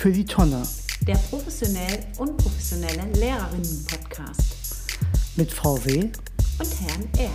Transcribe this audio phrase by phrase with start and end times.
[0.00, 0.62] für die Tonne.
[1.06, 4.96] Der professionell unprofessionelle Lehrerinnen-Podcast.
[5.36, 6.04] Mit VW
[6.58, 7.30] und Herrn R.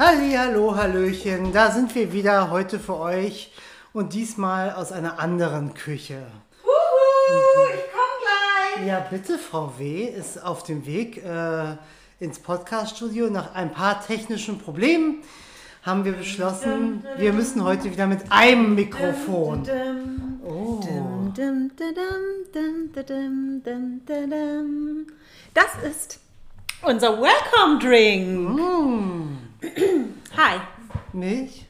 [0.00, 1.52] Halli, hallo, hallöchen.
[1.52, 3.52] Da sind wir wieder heute für euch
[3.92, 6.26] und diesmal aus einer anderen Küche.
[6.64, 8.88] Uhu, ich komm gleich.
[8.88, 10.06] Ja, bitte, Frau W.
[10.06, 11.76] ist auf dem Weg äh,
[12.18, 13.30] ins Podcaststudio.
[13.30, 15.22] Nach ein paar technischen Problemen
[15.84, 19.68] haben wir beschlossen, wir müssen heute wieder mit einem Mikrofon.
[21.32, 21.36] Oh.
[25.54, 26.20] Das ist
[26.82, 28.60] unser Welcome Drink.
[30.36, 30.60] Hi.
[31.14, 31.64] Milch?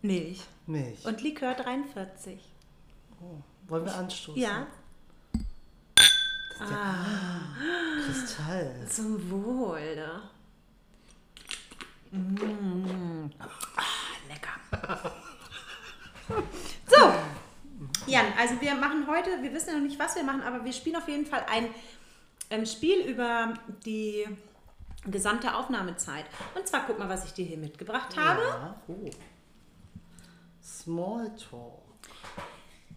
[0.00, 0.40] Milch.
[0.66, 1.04] Milch.
[1.04, 2.40] Und Likör 43.
[3.68, 4.40] Wollen wir anstoßen?
[4.40, 4.66] Ja.
[8.06, 8.86] Kristall.
[8.88, 9.96] Zum Wohl.
[9.96, 10.22] Ne?
[12.18, 13.30] Mm.
[13.38, 13.82] Ah,
[14.28, 15.12] lecker.
[18.06, 20.72] Jan, also wir machen heute, wir wissen ja noch nicht, was wir machen, aber wir
[20.72, 21.68] spielen auf jeden Fall ein,
[22.50, 23.54] ein Spiel über
[23.86, 24.26] die
[25.06, 26.24] gesamte Aufnahmezeit.
[26.54, 28.42] Und zwar guck mal, was ich dir hier mitgebracht habe.
[28.42, 28.80] Ja.
[28.88, 29.10] Oh.
[30.62, 31.82] Smalltalk.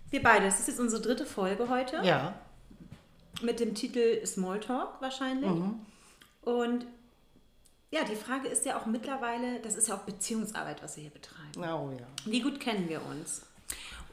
[0.10, 2.02] Wir beide, das ist jetzt unsere dritte Folge heute.
[2.04, 2.36] Ja.
[3.42, 5.52] Mit dem Titel Smalltalk wahrscheinlich.
[6.42, 6.86] Und
[7.92, 11.12] ja, die Frage ist ja auch mittlerweile, das ist ja auch Beziehungsarbeit, was wir hier
[11.12, 11.52] betreiben.
[11.58, 12.06] Oh ja.
[12.26, 13.46] Wie gut kennen wir uns?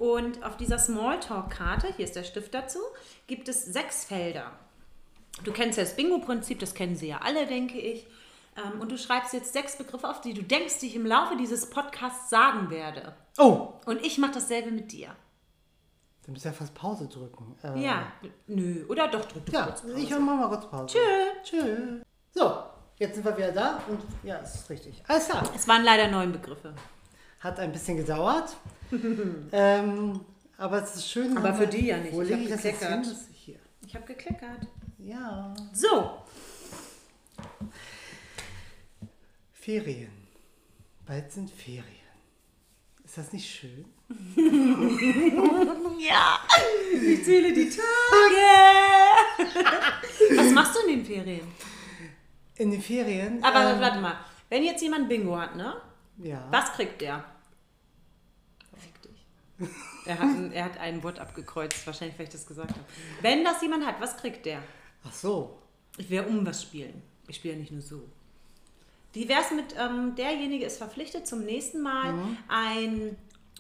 [0.03, 2.81] Und auf dieser Smalltalk-Karte, hier ist der Stift dazu,
[3.29, 4.51] gibt es sechs Felder.
[5.45, 8.05] Du kennst ja das Bingo-Prinzip, das kennen sie ja alle, denke ich.
[8.57, 11.37] Ähm, Und du schreibst jetzt sechs Begriffe auf, die du denkst, die ich im Laufe
[11.37, 13.15] dieses Podcasts sagen werde.
[13.39, 15.15] Oh, Und ich mache dasselbe mit dir.
[16.27, 17.55] du musst ja fast Pause drücken.
[17.63, 18.13] Äh, Ja,
[18.49, 19.85] nö, oder doch, drück du Ja, kurz.
[19.97, 20.97] ich mach mal kurz Pause.
[20.99, 20.99] Tschö.
[21.45, 22.01] Tschö.
[22.35, 22.57] So,
[22.99, 25.01] jetzt sind wir wieder da und ja, es ist richtig.
[25.07, 25.45] Alles klar.
[25.55, 26.75] Es waren leider neun Begriffe.
[27.43, 28.57] Hat ein bisschen gedauert.
[29.53, 30.21] ähm,
[30.59, 31.37] aber es ist schön.
[31.37, 32.13] Aber für die ja nicht.
[32.13, 32.89] Wo Ich lege ich das jetzt hin?
[32.89, 33.07] gekleckert.
[33.07, 33.59] Das ist hier.
[33.87, 34.67] Ich habe gekleckert.
[34.99, 35.55] Ja.
[35.73, 36.19] So,
[39.53, 40.11] Ferien.
[41.07, 41.85] Bald sind Ferien.
[43.05, 43.85] Ist das nicht schön?
[45.99, 46.41] Ja,
[46.93, 47.87] ich zähle die Tage.
[50.37, 51.47] Was machst du in den Ferien?
[52.57, 53.43] In den Ferien.
[53.43, 54.17] Aber ähm, warte mal,
[54.49, 55.75] wenn jetzt jemand Bingo hat, ne?
[56.19, 56.45] Ja.
[56.51, 57.25] Was kriegt der?
[60.05, 62.81] Er hat, ein, er hat ein Wort abgekreuzt, wahrscheinlich, weil ich das gesagt habe.
[63.21, 64.59] Wenn das jemand hat, was kriegt der?
[65.07, 65.59] Ach so.
[65.97, 67.03] Ich werde um was spielen.
[67.29, 68.03] Ich spiele ja nicht nur so.
[69.13, 72.15] Wie wär's mit, ähm, derjenige ist verpflichtet, zum nächsten Mal
[72.49, 73.17] ein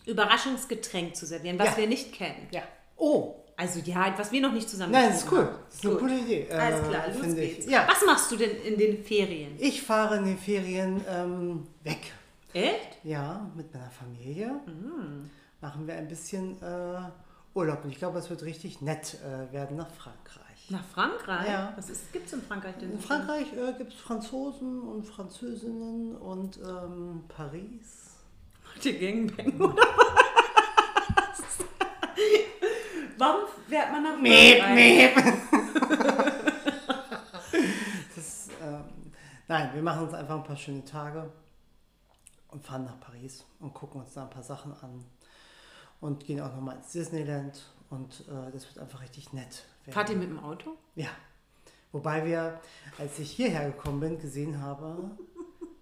[0.06, 1.76] Überraschungsgetränk zu servieren, was Ja.
[1.78, 2.48] wir nicht kennen.
[2.50, 2.62] Ja.
[2.97, 3.34] Oh.
[3.56, 5.38] Also ja, was wir noch nicht zusammen Nein, das ist cool.
[5.41, 5.56] haben.
[5.66, 6.00] Das ist eine Gut.
[6.00, 6.47] coole Idee.
[6.48, 7.66] äh, Alles klar, los finde geht's.
[7.66, 7.70] Ich.
[7.70, 7.86] Ja.
[7.86, 9.53] Was machst du denn in den Ferien?
[9.59, 12.12] Ich fahre in den Ferien ähm, weg.
[12.54, 12.98] Echt?
[13.04, 14.48] Ja, mit meiner Familie.
[14.66, 15.30] Mm.
[15.62, 16.98] Machen wir ein bisschen äh,
[17.54, 17.84] Urlaub.
[17.84, 20.70] Und ich glaube, es wird richtig nett äh, werden nach Frankreich.
[20.70, 21.46] Nach Frankreich?
[21.46, 21.72] Ja.
[21.76, 22.90] Was gibt es in Frankreich denn?
[22.90, 28.16] In Frankreich äh, gibt es Franzosen und Französinnen und ähm, Paris.
[28.64, 31.42] Macht ihr Gangbang oder was?
[33.18, 35.14] Warum fährt man nach Frankreich?
[38.16, 39.12] Das, ähm,
[39.46, 41.30] nein, wir machen uns einfach ein paar schöne Tage
[42.48, 45.04] und fahren nach Paris und gucken uns da ein paar Sachen an
[46.02, 49.64] und gehen auch nochmal ins Disneyland und äh, das wird einfach richtig nett.
[49.84, 49.94] werden.
[49.94, 50.76] Fahrt ihr mit dem Auto?
[50.96, 51.08] Ja.
[51.92, 52.60] Wobei wir,
[52.98, 55.10] als ich hierher gekommen bin, gesehen habe,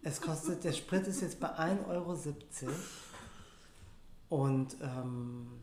[0.03, 2.19] es kostet, der Sprit ist jetzt bei 1,70 Euro.
[4.29, 5.63] Und ähm,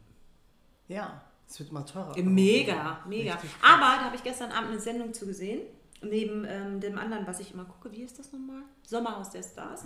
[0.87, 2.17] ja, es wird mal teurer.
[2.17, 3.35] Mega, mega.
[3.35, 3.49] Krass.
[3.61, 5.61] Aber da habe ich gestern Abend eine Sendung zu gesehen.
[6.01, 7.91] Neben ähm, dem anderen, was ich immer gucke.
[7.91, 8.63] Wie ist das nochmal?
[8.83, 9.83] Sommerhaus der Stars.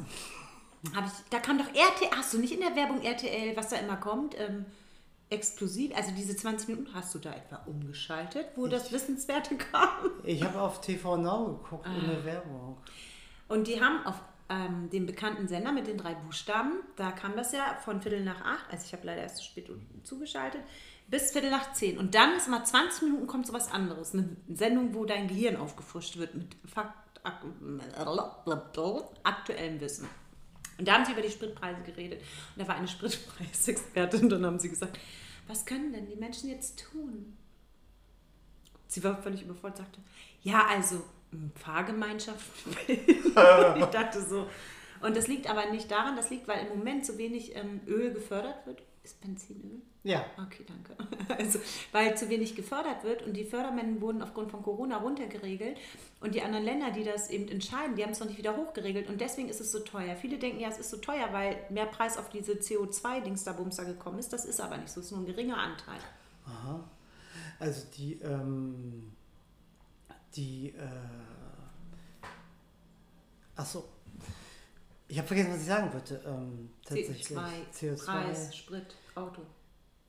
[0.96, 2.10] Hab ich, da kam doch RTL.
[2.18, 4.36] Hast du nicht in der Werbung RTL, was da immer kommt?
[4.40, 4.66] Ähm,
[5.30, 5.96] exklusiv.
[5.96, 9.90] Also diese 20 Minuten hast du da etwa umgeschaltet, wo das Wissenswerte kam.
[10.24, 11.96] Ich habe auf TV Now geguckt, Ah.
[11.96, 12.78] ohne Werbung.
[13.48, 14.16] Und die haben auf
[14.50, 18.42] ähm, dem bekannten Sender mit den drei Buchstaben, da kam das ja von Viertel nach
[18.42, 19.70] acht, also ich habe leider erst zu spät
[20.04, 20.62] zugeschaltet,
[21.08, 21.98] bis Viertel nach zehn.
[21.98, 24.14] Und dann ist mal 20 Minuten kommt so was anderes.
[24.14, 27.46] Eine Sendung, wo dein Gehirn aufgefrischt wird mit Fakt, ak,
[29.24, 30.08] aktuellem Wissen.
[30.78, 32.22] Und da haben sie über die Spritpreise geredet.
[32.56, 34.98] Und da war eine Spritpreisexpertin und dann haben sie gesagt,
[35.48, 37.38] was können denn die Menschen jetzt tun?
[38.88, 40.00] Sie war völlig überfordert, sagte,
[40.42, 42.46] ja, also m, Fahrgemeinschaft.
[42.88, 44.50] ich dachte so.
[45.02, 48.14] Und das liegt aber nicht daran, das liegt, weil im Moment so wenig ähm, Öl
[48.14, 48.82] gefördert wird.
[49.04, 49.82] Ist Benzinöl?
[50.04, 50.26] Ja.
[50.38, 50.96] Okay, danke.
[51.38, 51.60] Also,
[51.92, 55.78] weil zu wenig gefördert wird und die Fördermengen wurden aufgrund von Corona runtergeregelt
[56.20, 59.08] und die anderen Länder, die das eben entscheiden, die haben es noch nicht wieder hochgeregelt
[59.10, 60.16] und deswegen ist es so teuer.
[60.16, 63.86] Viele denken ja, es ist so teuer, weil mehr Preis auf diese CO2-Dings da Bumster
[63.86, 64.34] gekommen ist.
[64.34, 66.00] Das ist aber nicht so, es ist nur ein geringer Anteil.
[66.46, 66.84] Aha.
[67.60, 69.14] Also die, ähm,
[70.36, 70.88] die, äh,
[73.56, 73.86] ach so.
[75.12, 76.22] Ich habe vergessen, was ich sagen wollte.
[76.26, 77.28] Ähm, tatsächlich.
[77.28, 79.42] CO2, Preis, Sprit, Auto.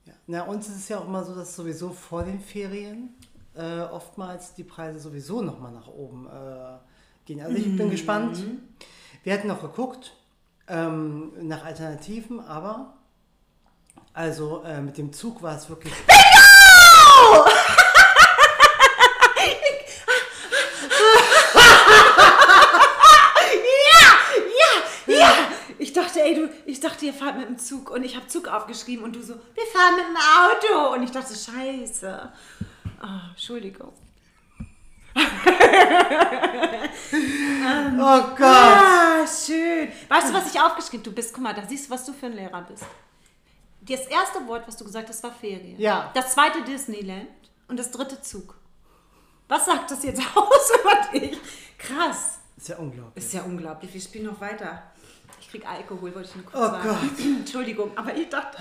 [0.04, 0.12] Ja.
[0.28, 3.12] Na, uns ist es ja auch immer so, dass sowieso vor den Ferien
[3.56, 6.78] äh, oftmals die Preise sowieso nochmal nach oben äh,
[7.24, 7.40] gehen.
[7.40, 8.44] Also ich bin gespannt.
[9.24, 10.14] Wir hatten noch geguckt
[10.68, 12.94] ähm, nach Alternativen, aber
[14.12, 15.94] also äh, mit dem Zug war es wirklich.
[25.82, 28.48] Ich dachte, ey, du, ich dachte, ihr fahrt mit dem Zug und ich habe Zug
[28.48, 30.94] aufgeschrieben und du so, wir fahren mit dem Auto.
[30.94, 32.32] Und ich dachte, scheiße.
[33.00, 33.92] Ah, Entschuldigung.
[38.04, 38.40] Oh Gott!
[38.40, 39.88] Ah, schön.
[40.08, 42.26] Weißt du, was ich aufgeschrieben Du bist, guck mal, da siehst du, was du für
[42.26, 42.84] ein Lehrer bist.
[43.82, 45.78] Das erste Wort, was du gesagt hast, war Ferien.
[45.78, 46.10] Ja.
[46.14, 47.28] Das zweite Disneyland
[47.68, 48.56] und das dritte Zug.
[49.48, 51.38] Was sagt das jetzt aus über dich?
[51.78, 52.38] Krass.
[52.56, 53.24] Ist ja unglaublich.
[53.24, 53.92] Ist ja unglaublich.
[53.94, 54.82] Wir spielen noch weiter.
[55.54, 56.88] Ich krieg Alkohol, wollte ich nur kurz Oh sagen.
[56.88, 57.26] Gott.
[57.40, 58.56] Entschuldigung, aber ich dachte.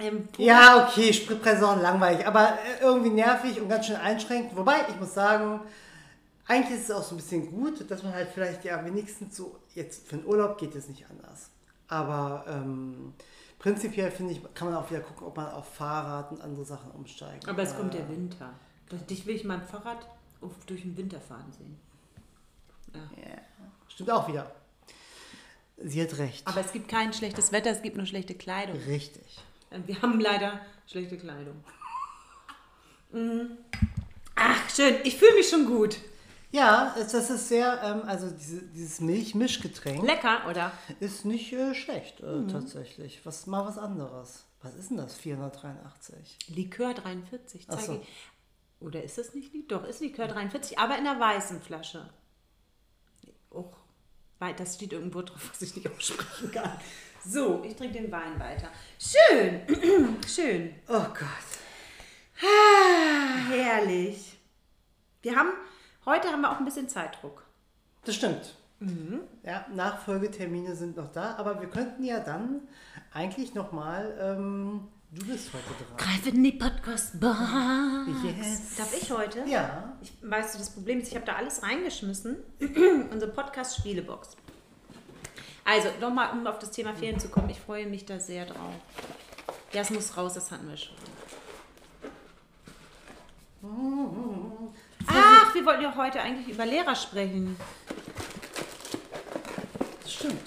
[0.00, 1.12] ähm, Puma- Ja, okay,
[1.62, 4.56] auch langweilig, aber äh, irgendwie nervig und ganz schön einschränkend.
[4.56, 5.60] Wobei, ich muss sagen,
[6.48, 9.56] eigentlich ist es auch so ein bisschen gut, dass man halt vielleicht ja wenigstens so,
[9.76, 11.50] jetzt für den Urlaub geht es nicht anders.
[11.86, 13.14] Aber ähm,
[13.60, 16.90] prinzipiell finde ich, kann man auch wieder gucken, ob man auf Fahrrad und andere Sachen
[16.90, 17.48] umsteigt.
[17.48, 18.52] Aber es kommt Äh, der Winter.
[19.08, 19.98] Dich will ich meinem Fahrrad
[20.66, 21.78] durch den Winter fahren sehen.
[22.92, 23.00] Ja.
[23.22, 23.36] Ja,
[23.96, 24.54] stimmt auch wieder.
[25.78, 26.46] Sie hat recht.
[26.46, 28.78] Aber es gibt kein schlechtes Wetter, es gibt nur schlechte Kleidung.
[28.86, 29.38] Richtig.
[29.70, 31.64] Wir haben leider schlechte Kleidung.
[33.10, 33.58] Mhm.
[34.36, 34.96] Ach, schön.
[35.04, 35.96] Ich fühle mich schon gut.
[36.52, 40.72] Ja, das ist sehr, ähm, also diese, dieses Milch-Mischgetränk Lecker, oder?
[41.00, 43.20] ist nicht äh, schlecht, äh, tatsächlich.
[43.24, 44.44] Was, mal was anderes.
[44.62, 45.16] Was ist denn das?
[45.16, 46.38] 483.
[46.48, 47.66] Likör 43.
[47.68, 48.00] Ach Zeige so.
[48.00, 48.08] ich.
[48.80, 49.80] Oder ist das nicht Likör?
[49.80, 52.08] Doch, ist Likör 43, aber in einer weißen Flasche.
[53.50, 53.76] Och,
[54.38, 56.78] weil das steht irgendwo drauf, was ich nicht aussprechen kann.
[57.24, 58.68] So, ich trinke den Wein weiter.
[58.98, 59.62] Schön,
[60.26, 60.74] schön.
[60.88, 61.46] Oh Gott.
[62.42, 64.38] Ah, herrlich.
[65.22, 65.50] Wir haben,
[66.04, 67.44] heute haben wir auch ein bisschen Zeitdruck.
[68.04, 68.54] Das stimmt.
[69.42, 72.60] Ja, Nachfolgetermine sind noch da, aber wir könnten ja dann
[73.12, 74.88] eigentlich nochmal, ähm,
[75.18, 75.96] du bist heute dran.
[75.96, 78.06] Greif in die Podcast-Bar.
[78.24, 78.76] Yes.
[78.76, 79.44] Darf ich heute?
[79.46, 82.36] Ja, Ich, weißt du, das Problem ist, ich habe da alles reingeschmissen.
[83.10, 84.36] Unsere Podcast-Spielebox.
[85.64, 87.48] Also, nochmal, um auf das Thema Ferien zu kommen.
[87.50, 88.74] Ich freue mich da sehr drauf.
[89.72, 90.94] Ja, es muss raus, das hatten wir schon.
[95.08, 97.56] Ach, wir wollten ja heute eigentlich über Lehrer sprechen.
[100.02, 100.40] das stimmt.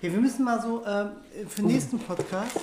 [0.00, 1.10] Ja, wir müssen mal so ähm,
[1.48, 2.56] für den nächsten Podcast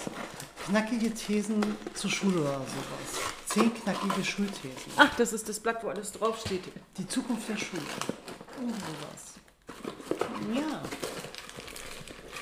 [0.72, 1.62] knackige Thesen
[1.94, 3.20] zur Schule oder sowas.
[3.46, 4.94] Zehn knackige Schulthesen.
[4.96, 6.64] Ach, das ist das Blatt, wo alles draufsteht.
[6.98, 7.82] Die Zukunft der Schule.
[8.58, 9.34] Irgend sowas.
[10.56, 10.82] Ja.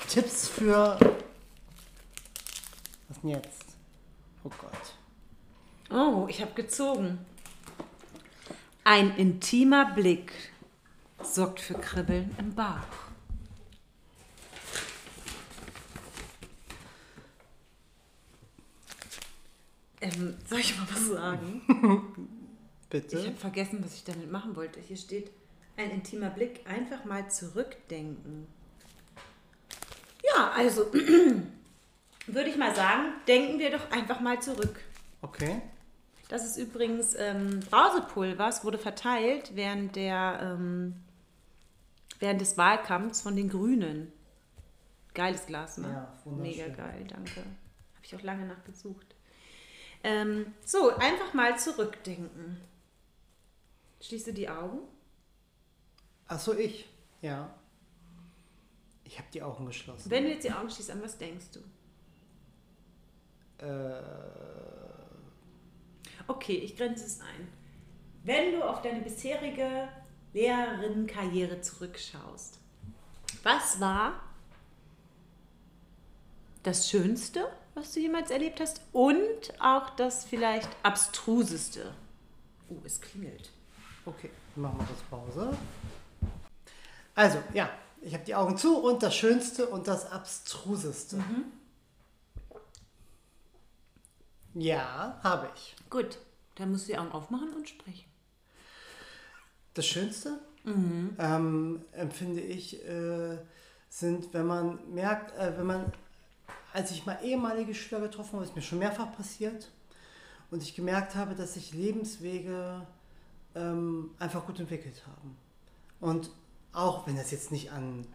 [0.08, 1.00] Tipps für.
[3.08, 3.66] Was denn jetzt?
[4.44, 4.94] Oh Gott.
[5.90, 7.18] Oh, ich habe gezogen.
[8.84, 10.32] Ein intimer Blick
[11.24, 13.09] sorgt für Kribbeln im Bauch.
[20.02, 21.62] Ähm, soll ich mal was sagen?
[22.90, 23.20] Bitte.
[23.20, 24.80] Ich habe vergessen, was ich damit machen wollte.
[24.80, 25.32] Hier steht
[25.78, 28.48] ein intimer Blick, einfach mal zurückdenken.
[30.24, 30.92] Ja, also
[32.28, 34.80] würde ich mal sagen, denken wir doch einfach mal zurück.
[35.22, 35.62] Okay.
[36.30, 38.48] Das ist übrigens ähm, Brausepulver.
[38.48, 40.96] Es wurde verteilt während, der, ähm,
[42.20, 44.12] während des Wahlkampfs von den Grünen.
[45.16, 45.90] Geiles Glas, ne?
[45.90, 46.32] Ja.
[46.32, 47.40] Mega geil, danke.
[47.40, 49.09] Habe ich auch lange nachgesucht.
[50.04, 52.60] Ähm, so, einfach mal zurückdenken.
[54.02, 54.80] Schließe die Augen.
[56.28, 56.88] Achso, ich.
[57.22, 57.54] Ja.
[59.04, 60.10] Ich habe die Augen geschlossen.
[60.10, 61.60] Wenn du jetzt die Augen schließt, an was denkst du?
[63.66, 64.02] Äh,
[66.30, 67.48] Okay, ich grenze es ein.
[68.24, 69.90] Wenn du auf deine bisherige
[70.34, 72.60] Lehrerinnenkarriere zurückschaust,
[73.42, 74.22] was war
[76.62, 81.94] das Schönste, was du jemals erlebt hast und auch das vielleicht abstruseste?
[82.70, 83.50] Oh, es klingelt.
[84.06, 85.58] okay, machen wir kurz Pause.
[87.16, 87.70] Also, ja,
[88.02, 91.18] Ich habe die Augen zu und das Schönste und das Abstruseste.
[91.18, 91.46] Mhm.
[94.54, 95.76] Ja, habe ich.
[95.90, 96.18] Gut,
[96.56, 98.06] dann musst du die Augen aufmachen und sprechen.
[99.74, 101.16] Das Schönste Mhm.
[101.20, 103.38] ähm, empfinde ich, äh,
[103.90, 105.92] sind, wenn man merkt, äh, wenn man,
[106.74, 109.70] als ich mal ehemalige Schüler getroffen habe, ist mir schon mehrfach passiert,
[110.52, 112.86] und ich gemerkt habe, dass sich Lebenswege
[113.56, 115.38] ähm, einfach gut entwickelt haben.
[116.00, 116.32] Und
[116.74, 118.06] auch wenn das jetzt nicht an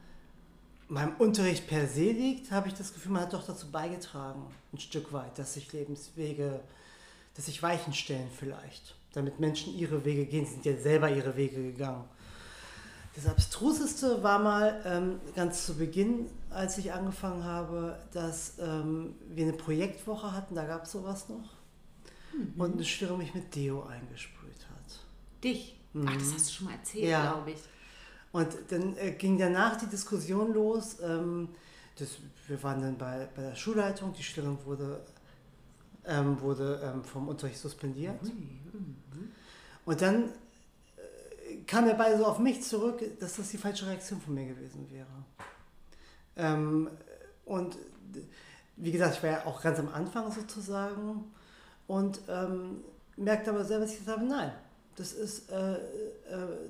[0.89, 4.43] meinem Unterricht per se liegt, habe ich das Gefühl, man hat doch dazu beigetragen,
[4.73, 6.61] ein Stück weit, dass sich Lebenswege,
[7.35, 11.63] dass sich Weichen stellen vielleicht, damit Menschen ihre Wege gehen, sind ja selber ihre Wege
[11.63, 12.05] gegangen.
[13.15, 19.45] Das Abstruseste war mal ähm, ganz zu Beginn, als ich angefangen habe, dass ähm, wir
[19.47, 21.51] eine Projektwoche hatten, da gab es sowas noch.
[22.57, 24.99] Und eine Schülerin mich mit Deo eingesprüht hat.
[25.45, 25.79] Dich?
[26.05, 27.11] Ach, das hast du schon mal erzählt, Mhm.
[27.11, 27.33] Ja.
[27.33, 27.59] glaube ich.
[28.33, 30.97] Und dann äh, ging danach die Diskussion los.
[31.01, 31.51] Ähm,
[31.97, 32.09] das,
[32.49, 35.05] wir waren dann bei, bei der Schulleitung, die Schülerin wurde,
[36.05, 38.19] ähm, wurde ähm, vom Unterricht suspendiert.
[39.85, 40.31] Und dann
[41.67, 44.89] kam er beide so auf mich zurück, dass das die falsche Reaktion von mir gewesen
[44.91, 45.07] wäre.
[46.37, 46.91] Ähm,
[47.45, 47.77] und
[48.77, 51.25] wie gesagt, ich war ja auch ganz am Anfang sozusagen
[51.87, 52.83] und ähm,
[53.17, 54.53] merkte aber selber, dass ich gesagt habe, nein,
[54.97, 55.79] das ist, äh, äh,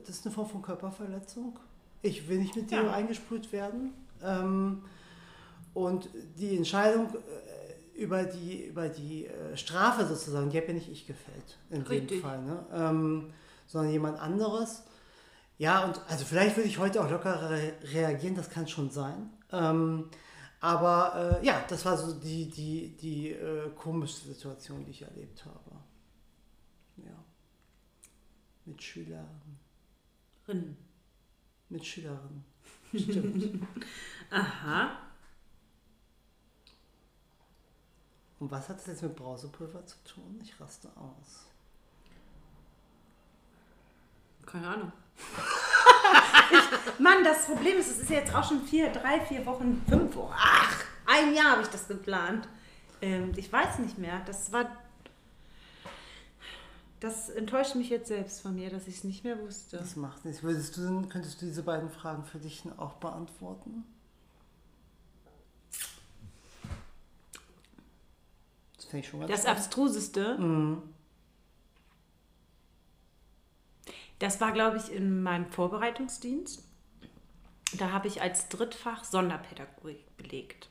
[0.07, 1.59] das ist eine Form von Körperverletzung.
[2.03, 2.93] Ich will nicht mit Deo Ja.
[2.93, 3.93] eingesprüht werden.
[4.23, 4.83] Ähm,
[5.73, 10.91] und die Entscheidung äh, über die, über die äh, Strafe sozusagen, die habe ja nicht
[10.91, 12.21] ich gefällt in dem Richtig.
[12.23, 12.67] Fall, ne?
[12.73, 13.33] ähm,
[13.67, 14.83] sondern jemand anderes.
[15.59, 19.31] Ja, und also vielleicht würde ich heute auch lockerer re reagieren, das kann schon sein.
[19.53, 20.11] Ähm,
[20.61, 25.45] aber äh, ja, das war so die, die, die äh, komischste Situation, die ich erlebt
[25.45, 25.71] habe.
[26.97, 27.25] Ja.
[28.65, 29.59] Mit Schülern,
[30.49, 30.77] Rinnen.
[31.69, 32.45] mit Schülerinnen.
[32.95, 33.67] Stimmt.
[34.31, 34.99] Aha.
[38.39, 40.39] Und was hat das jetzt mit Brausepulver zu tun?
[40.43, 41.47] Ich raste aus.
[44.47, 44.93] Keine Ahnung.
[46.51, 50.15] ich, Mann, das Problem ist, es ist jetzt auch schon vier, drei, vier Wochen, fünf
[50.17, 50.35] Wochen.
[50.37, 52.49] Ach, ein Jahr habe ich das geplant.
[53.03, 54.21] Ähm, ich weiß nicht mehr.
[54.27, 54.67] Das war.
[57.01, 59.77] Das enttäuscht mich jetzt selbst von mir, dass ich es nicht mehr wusste.
[59.77, 60.43] Das macht nichts.
[60.43, 63.85] Würdest du, denn- könntest du diese beiden Fragen für dich auch beantworten?
[68.77, 69.45] Das finde ich schon ganz Das.
[69.47, 70.83] Abstruseste, Mhm.
[74.25, 76.67] Das war, glaube ich, in meinem Vorbereitungsdienst.
[77.77, 80.71] Da habe ich als Drittfach Sonderpädagogik belegt.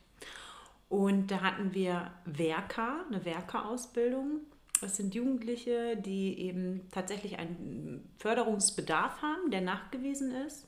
[0.90, 4.40] Und da hatten wir Werker, eine Werkerausbildung.
[4.82, 10.68] Das sind Jugendliche, die eben tatsächlich einen Förderungsbedarf haben, der nachgewiesen ist.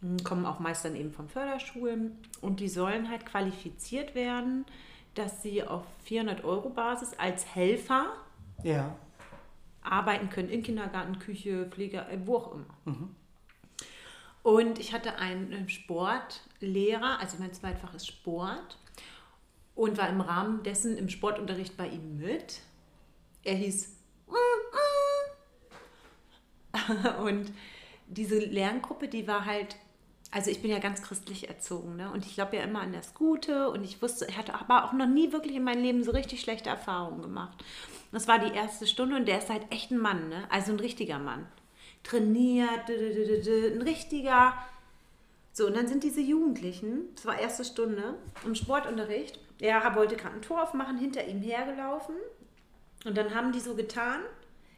[0.00, 2.16] Hm, Kommen auch meist dann eben von Förderschulen.
[2.40, 4.64] Und die sollen halt qualifiziert werden,
[5.14, 8.12] dass sie auf 400 Euro Basis als Helfer
[8.62, 8.96] Ja.
[9.84, 12.66] Arbeiten können in Kindergarten, Küche, Pflege, äh, wo auch immer.
[14.42, 18.78] Und ich hatte einen äh, Sportlehrer, also mein Zweitfach ist Sport,
[19.74, 22.60] und war im Rahmen dessen im Sportunterricht bei ihm mit.
[23.42, 23.94] Er hieß
[27.24, 27.52] und
[28.06, 29.76] diese Lerngruppe, die war halt,
[30.34, 32.10] also ich bin ja ganz christlich erzogen, ne?
[32.10, 34.92] Und ich glaube ja immer an das Gute und ich wusste, ich hatte aber auch
[34.92, 37.64] noch nie wirklich in meinem Leben so richtig schlechte Erfahrungen gemacht.
[38.10, 40.42] Das war die erste Stunde und der ist halt echt ein Mann, ne?
[40.50, 41.46] Also ein richtiger Mann.
[42.02, 44.54] Trainiert, ein richtiger.
[45.52, 50.34] So, und dann sind diese Jugendlichen, das war erste Stunde, im Sportunterricht, er wollte gerade
[50.34, 52.16] ein Tor aufmachen, hinter ihm hergelaufen.
[53.04, 54.18] Und dann haben die so getan,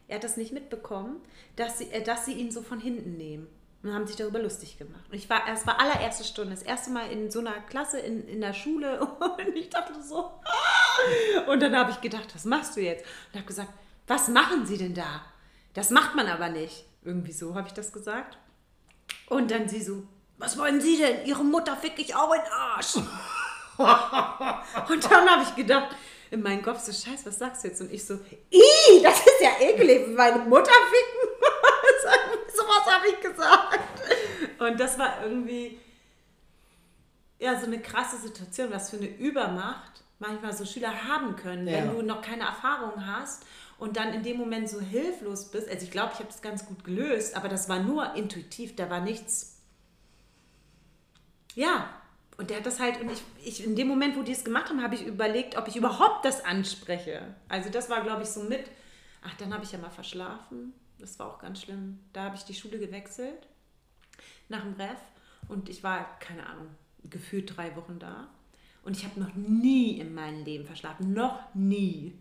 [0.07, 1.19] er hat das nicht mitbekommen,
[1.55, 3.47] dass sie, äh, dass sie ihn so von hinten nehmen.
[3.87, 5.03] Und haben sich darüber lustig gemacht.
[5.09, 8.27] Und ich war, es war allererste Stunde, das erste Mal in so einer Klasse in,
[8.27, 8.99] in der Schule.
[9.19, 10.31] Und ich dachte so.
[11.47, 13.05] Und dann habe ich gedacht, was machst du jetzt?
[13.31, 13.69] Und habe gesagt,
[14.07, 15.21] was machen Sie denn da?
[15.73, 16.85] Das macht man aber nicht.
[17.03, 18.37] Irgendwie so habe ich das gesagt.
[19.29, 20.03] Und dann sie so,
[20.37, 21.25] was wollen Sie denn?
[21.25, 22.95] Ihre Mutter fick ich auch in den Arsch.
[24.89, 25.95] Und dann habe ich gedacht,
[26.31, 27.79] in meinem Kopf so, scheiße, was sagst du jetzt?
[27.79, 28.15] Und ich so,
[28.49, 31.29] ih, das ist ja eklig, meine Mutter ficken.
[32.53, 33.66] so was habe ich gesagt.
[34.59, 35.79] Und das war irgendwie,
[37.39, 41.85] ja, so eine krasse Situation, was für eine Übermacht manchmal so Schüler haben können, wenn
[41.85, 41.91] Ja.
[41.91, 43.45] du noch keine Erfahrung hast
[43.77, 45.69] und dann in dem Moment so hilflos bist.
[45.69, 48.89] Also ich glaube, ich habe das ganz gut gelöst, aber das war nur intuitiv, da
[48.89, 49.61] war nichts.
[51.53, 51.89] Ja,
[52.37, 54.69] und der hat das halt, und ich, ich in dem Moment, wo die es gemacht
[54.69, 57.35] haben, habe ich überlegt, ob ich überhaupt das anspreche.
[57.49, 58.65] Also das war, glaube ich, so mit,
[59.23, 60.73] ach, dann habe ich ja mal verschlafen.
[60.99, 61.99] Das war auch ganz schlimm.
[62.13, 63.47] Da habe ich die Schule gewechselt
[64.49, 64.99] nach dem Ref
[65.47, 66.67] Und ich war, keine Ahnung,
[67.09, 68.29] gefühlt drei Wochen da.
[68.83, 71.13] Und ich habe noch nie in meinem Leben verschlafen.
[71.13, 72.17] Noch nie.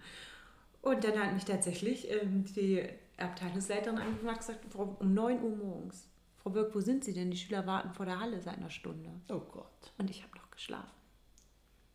[0.82, 2.82] Und dann hat mich tatsächlich ähm, die
[3.18, 6.08] Abteilungsleiterin angerufen und gesagt, um 9 Uhr morgens.
[6.42, 7.30] Frau Birk, wo sind Sie denn?
[7.30, 9.10] Die Schüler warten vor der Halle seit einer Stunde.
[9.28, 9.92] Oh Gott.
[9.98, 10.90] Und ich habe noch geschlafen.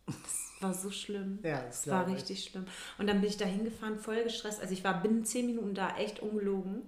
[0.06, 1.38] Das war so schlimm.
[1.42, 2.22] Ja, das das war glaub ich.
[2.22, 2.66] richtig schlimm.
[2.98, 4.60] Und dann bin ich da hingefahren, voll gestresst.
[4.60, 6.82] Also ich war binnen zehn Minuten da, echt ungelogen.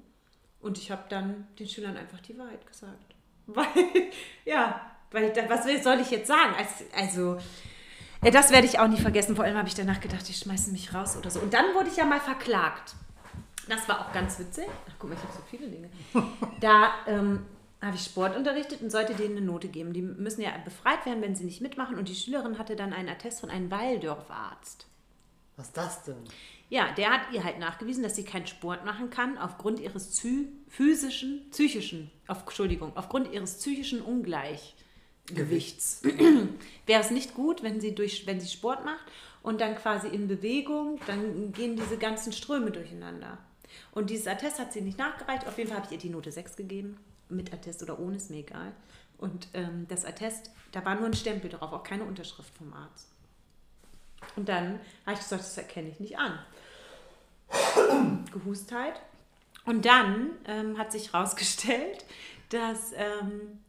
[0.60, 3.13] Und ich habe dann den Schülern einfach die Wahrheit gesagt.
[3.46, 3.66] Weil,
[4.44, 6.54] ja, weil, was soll ich jetzt sagen?
[6.96, 7.38] Also,
[8.22, 9.36] ja, das werde ich auch nie vergessen.
[9.36, 11.40] Vor allem habe ich danach gedacht, die schmeißen mich raus oder so.
[11.40, 12.94] Und dann wurde ich ja mal verklagt.
[13.68, 14.66] Das war auch ganz witzig.
[14.88, 15.90] Ach, guck mal, ich habe so viele Dinge.
[16.60, 17.44] Da ähm,
[17.82, 19.92] habe ich Sport unterrichtet und sollte denen eine Note geben.
[19.92, 21.98] Die müssen ja befreit werden, wenn sie nicht mitmachen.
[21.98, 24.86] Und die Schülerin hatte dann einen Attest von einem Waldorfarzt.
[25.56, 26.16] Was ist das denn?
[26.70, 30.48] Ja, der hat ihr halt nachgewiesen, dass sie keinen Sport machen kann aufgrund ihres zy
[30.68, 36.02] physischen, psychischen, auf, Entschuldigung, aufgrund ihres psychischen Ungleichgewichts.
[36.86, 39.04] Wäre es nicht gut, wenn sie, durch, wenn sie Sport macht
[39.42, 43.38] und dann quasi in Bewegung, dann gehen diese ganzen Ströme durcheinander.
[43.92, 45.46] Und dieses Attest hat sie nicht nachgereicht.
[45.46, 46.98] Auf jeden Fall habe ich ihr die Note 6 gegeben.
[47.28, 48.72] Mit Attest oder ohne, ist mir egal.
[49.18, 53.08] Und ähm, das Attest, da war nur ein Stempel drauf, auch keine Unterschrift vom Arzt.
[54.36, 56.38] Und dann habe ich gesagt, das erkenne ich nicht an.
[58.32, 59.00] Gehustheit.
[59.64, 62.04] Und dann ähm, hat sich herausgestellt,
[62.50, 63.60] dass, ähm,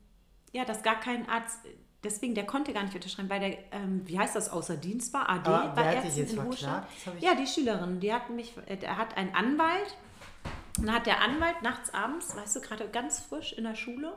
[0.51, 1.59] ja, dass gar kein Arzt,
[2.03, 5.29] deswegen, der konnte gar nicht unterschreiben, weil der, ähm, wie heißt das, außer Dienst war,
[5.29, 6.85] AD, Aber bei dich Ärzten in Ruhestand.
[7.19, 9.95] Ja, die Schülerin, die hat mich, äh, der hat einen Anwalt,
[10.77, 14.13] und dann hat der Anwalt nachts, abends, weißt du, gerade ganz frisch in der Schule,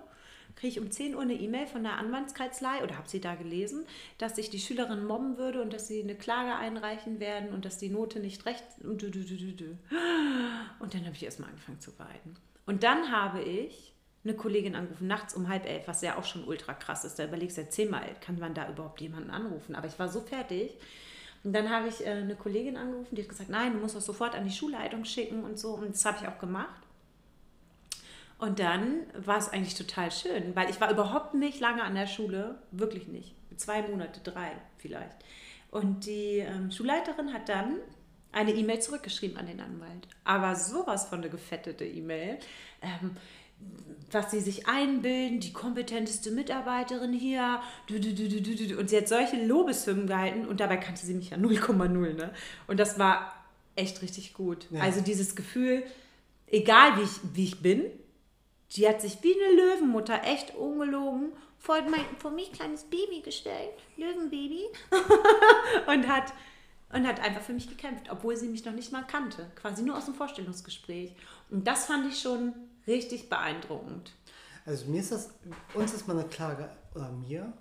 [0.59, 3.87] kriege ich um 10 Uhr eine E-Mail von der Anwaltskanzlei oder habe sie da gelesen,
[4.19, 7.79] dass sich die Schülerin mobben würde und dass sie eine Klage einreichen werden und dass
[7.79, 9.03] die Note nicht recht und.
[10.81, 12.37] Und dann habe ich erstmal angefangen zu weinen.
[12.67, 16.45] Und dann habe ich eine Kollegin angerufen, nachts um halb elf, was ja auch schon
[16.45, 17.19] ultra krass ist.
[17.19, 19.77] Da überlegst du ja zehnmal, kann man da überhaupt jemanden anrufen?
[19.77, 20.73] Aber ich war so fertig.
[21.45, 24.05] Und dann habe ich äh, eine Kollegin angerufen, die hat gesagt, nein, du musst das
[24.05, 25.75] sofort an die Schulleitung schicken und so.
[25.75, 26.83] Und das habe ich auch gemacht.
[28.39, 32.07] Und dann war es eigentlich total schön, weil ich war überhaupt nicht lange an der
[32.07, 33.35] Schule, wirklich nicht.
[33.57, 35.17] Zwei Monate, drei vielleicht.
[35.71, 37.79] Und die ähm, Schulleiterin hat dann
[38.31, 40.07] eine E-Mail zurückgeschrieben an den Anwalt.
[40.25, 42.39] Aber sowas von eine gefettete E-Mail.
[42.81, 43.17] Ähm,
[44.11, 47.61] was sie sich einbilden, die kompetenteste Mitarbeiterin hier.
[47.91, 51.89] Und sie hat solche Lobeshymnen gehalten und dabei kannte sie mich ja 0,0.
[51.89, 52.31] Ne?
[52.67, 53.35] Und das war
[53.77, 54.67] echt richtig gut.
[54.71, 54.81] Ja.
[54.81, 55.83] Also dieses Gefühl,
[56.47, 57.85] egal wie ich, wie ich bin,
[58.77, 63.71] die hat sich wie eine Löwenmutter, echt ungelogen, vor, mein, vor mich kleines Baby gestellt,
[63.97, 64.67] Löwenbaby,
[65.87, 66.33] und hat,
[66.93, 69.97] und hat einfach für mich gekämpft, obwohl sie mich noch nicht mal kannte, quasi nur
[69.97, 71.15] aus dem Vorstellungsgespräch.
[71.51, 72.55] Und das fand ich schon
[72.87, 74.13] richtig beeindruckend.
[74.65, 75.31] Also mir ist das,
[75.75, 77.53] uns ist mal eine Klage, oder mir,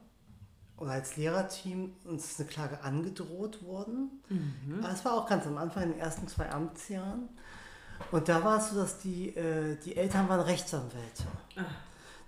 [0.77, 4.21] oder als Lehrerteam, uns ist eine Klage angedroht worden.
[4.79, 7.29] Aber es war auch ganz am Anfang, in den ersten zwei Amtsjahren.
[8.11, 11.23] Und da war es so, dass die, äh, die Eltern waren Rechtsanwälte.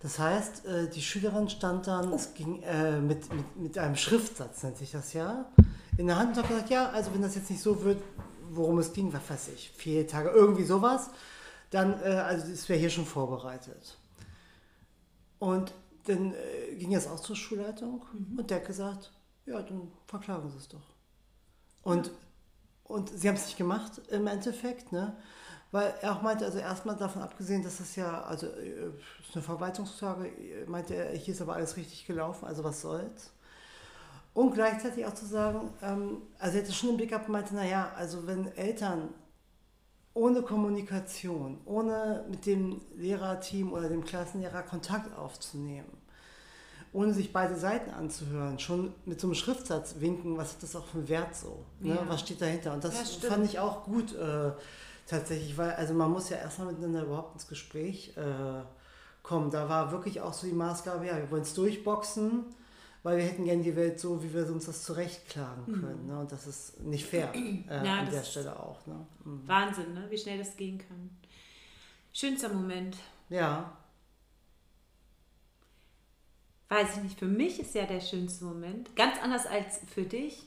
[0.02, 4.64] Das heißt, äh, die Schülerin stand dann, es ging äh, mit, mit, mit einem Schriftsatz,
[4.64, 5.52] nennt sich das ja,
[5.98, 8.02] in der Hand und hat gesagt, ja, also wenn das jetzt nicht so wird,
[8.52, 11.10] worum es ging, was weiß ich, vier Tage, irgendwie sowas,
[11.70, 13.98] dann, äh, also das wäre hier schon vorbereitet.
[15.38, 15.74] Und
[16.06, 18.06] dann äh, ging es auch zur Schulleitung
[18.38, 19.12] und der hat gesagt,
[19.46, 20.96] ja, dann verklagen Sie es doch.
[21.84, 22.12] Und,
[22.84, 25.16] und sie haben es nicht gemacht im Endeffekt, ne?
[25.72, 29.44] Weil er auch meinte, also erstmal davon abgesehen, dass das ja, also äh, ist eine
[29.44, 30.32] Verwaltungsklage,
[30.68, 33.32] meinte er, hier ist aber alles richtig gelaufen, also was soll's.
[34.34, 37.54] Und gleichzeitig auch zu sagen, ähm, also er hätte schon im Blick gehabt und meinte,
[37.54, 39.10] naja, also wenn Eltern
[40.14, 45.98] ohne Kommunikation, ohne mit dem Lehrerteam oder dem Klassenlehrer Kontakt aufzunehmen,
[46.92, 50.86] ohne sich beide Seiten anzuhören, schon mit so einem Schriftsatz winken, was hat das auch
[50.88, 51.64] für einen Wert so?
[51.80, 51.96] Ne?
[51.96, 52.10] Ja.
[52.10, 52.74] Was steht dahinter?
[52.74, 53.34] Und das stimmt.
[53.34, 54.52] fand ich auch gut äh,
[55.10, 58.64] tatsächlich, weil also man muss ja erstmal miteinander überhaupt ins Gespräch äh,
[59.24, 59.52] kommen.
[59.52, 62.46] Da war wirklich auch so die Maßgabe, ja, wir wollen es durchboxen,
[63.04, 66.08] weil wir hätten gerne die Welt so, wie wir uns das zurechtklagen können.
[66.08, 66.20] Ne?
[66.20, 68.86] Und das ist nicht fair äh, Ja, an der Stelle auch.
[68.86, 69.06] Ne?
[69.24, 69.48] Mhm.
[69.48, 70.06] Wahnsinn, ne?
[70.10, 71.10] wie schnell das gehen kann.
[72.14, 72.98] Schönster Moment.
[73.30, 73.76] Ja,
[76.70, 78.96] Weiß ich nicht, für mich ist ja der schönste Moment.
[78.96, 80.44] Ganz anders als für dich.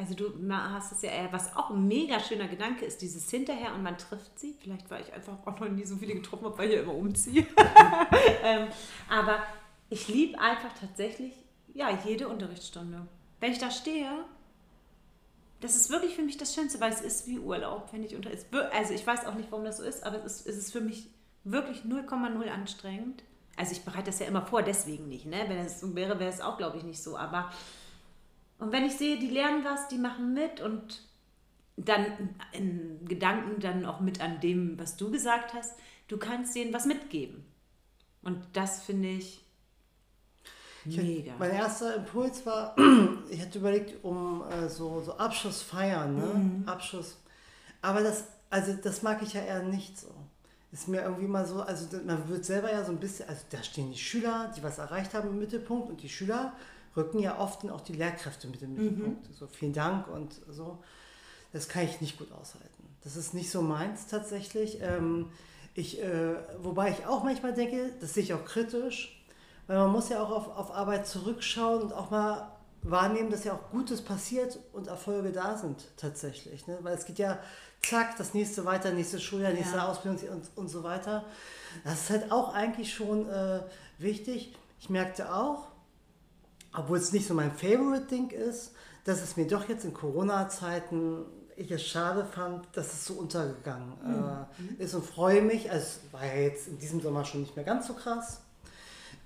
[0.00, 3.74] Also du hast es ja eher, was auch ein mega schöner Gedanke ist, dieses hinterher
[3.74, 4.56] und man trifft sie.
[4.58, 7.46] Vielleicht, weil ich einfach auch noch nie so viele getroffen weil ich ja immer umziehe.
[8.42, 8.68] ähm,
[9.10, 9.42] aber
[9.90, 11.34] ich liebe einfach tatsächlich,
[11.74, 13.06] ja, jede Unterrichtsstunde.
[13.40, 14.24] Wenn ich da stehe,
[15.60, 18.30] das ist wirklich für mich das Schönste, weil es ist wie Urlaub, wenn ich unter.
[18.72, 20.80] Also ich weiß auch nicht, warum das so ist, aber es ist, es ist für
[20.80, 21.10] mich
[21.44, 23.22] wirklich 0,0 anstrengend.
[23.56, 25.26] Also ich bereite das ja immer vor, deswegen nicht.
[25.26, 25.44] Ne?
[25.46, 27.18] Wenn es so wäre, wäre es auch, glaube ich, nicht so.
[27.18, 27.50] Aber
[28.60, 31.02] und wenn ich sehe, die lernen was, die machen mit und
[31.76, 35.74] dann in Gedanken dann auch mit an dem, was du gesagt hast,
[36.08, 37.44] du kannst denen was mitgeben.
[38.22, 39.42] Und das finde ich
[40.84, 41.32] mega.
[41.32, 42.76] Ich, mein erster Impuls war,
[43.30, 46.26] ich hatte überlegt, um äh, so, so Abschlussfeiern, ne?
[46.26, 46.68] Mhm.
[46.68, 47.16] Abschluss.
[47.80, 50.08] Aber das, also das mag ich ja eher nicht so.
[50.72, 53.62] Ist mir irgendwie mal so, also man wird selber ja so ein bisschen, also da
[53.62, 56.52] stehen die Schüler, die was erreicht haben im Mittelpunkt und die Schüler
[56.96, 59.28] rücken ja oft auch die Lehrkräfte mit im Mittelpunkt.
[59.28, 59.34] Mhm.
[59.34, 60.78] So vielen Dank und so.
[61.52, 62.68] Das kann ich nicht gut aushalten.
[63.02, 64.78] Das ist nicht so meins tatsächlich.
[64.80, 65.30] Ähm,
[65.74, 69.24] ich, äh, wobei ich auch manchmal denke, das sehe ich auch kritisch,
[69.66, 73.54] weil man muss ja auch auf, auf Arbeit zurückschauen und auch mal wahrnehmen, dass ja
[73.54, 76.66] auch Gutes passiert und Erfolge da sind tatsächlich.
[76.66, 76.78] Ne?
[76.82, 77.38] Weil es geht ja
[77.82, 79.88] zack, das nächste weiter, nächste Schuljahr, nächste ja.
[79.88, 81.24] Ausbildung und, und so weiter.
[81.84, 83.60] Das ist halt auch eigentlich schon äh,
[83.98, 84.54] wichtig.
[84.80, 85.68] Ich merkte auch,
[86.72, 88.72] obwohl es nicht so mein Favorite-Ding ist,
[89.04, 91.24] dass es mir doch jetzt in Corona-Zeiten
[91.60, 94.78] ich es schade fand, dass es so untergegangen mhm.
[94.78, 95.70] äh, ist und freue mich.
[95.70, 98.40] Also es war ja jetzt in diesem Sommer schon nicht mehr ganz so krass.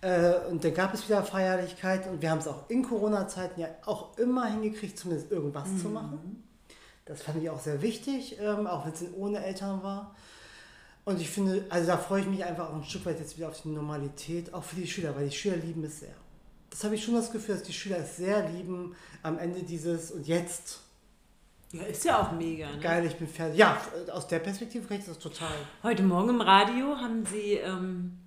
[0.01, 3.69] Äh, und dann gab es wieder Feierlichkeit und wir haben es auch in Corona-Zeiten ja
[3.87, 5.81] auch immer hingekriegt, zumindest irgendwas mhm.
[5.81, 6.45] zu machen.
[7.05, 10.17] Das fand ich auch sehr wichtig, ähm, auch wenn es ohne Eltern war.
[11.05, 13.49] Und ich finde, also da freue ich mich einfach auch ein Stück weit jetzt wieder
[13.49, 16.15] auf die Normalität, auch für die Schüler, weil die Schüler lieben es sehr.
[16.75, 20.11] Das habe ich schon das Gefühl, dass die Schüler es sehr lieben am Ende dieses
[20.11, 20.81] und jetzt
[21.71, 22.69] ja, ist ja auch mega.
[22.69, 22.81] Ne?
[22.81, 23.61] Geil, ich bin fertig.
[23.61, 23.81] Ja,
[24.13, 25.55] aus der Perspektive kann ich das total.
[25.85, 28.19] Heute Morgen im Radio haben sie, ähm,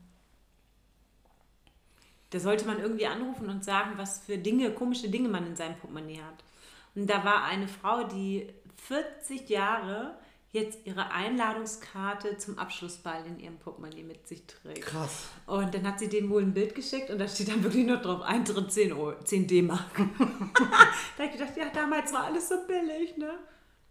[2.29, 5.75] da sollte man irgendwie anrufen und sagen, was für Dinge, komische Dinge man in seinem
[5.75, 6.41] Portemonnaie hat.
[6.95, 10.17] Und da war eine Frau, die 40 Jahre
[10.51, 14.81] jetzt ihre Einladungskarte zum Abschlussball in ihrem Portemonnaie mit sich trägt.
[14.81, 15.25] Krass.
[15.45, 17.97] Und dann hat sie denen wohl ein Bild geschickt und da steht dann wirklich nur
[17.97, 19.91] drauf, Eintritt 10, 10 D-Mark.
[19.97, 23.39] da habe ich gedacht, ja, damals war alles so billig, ne?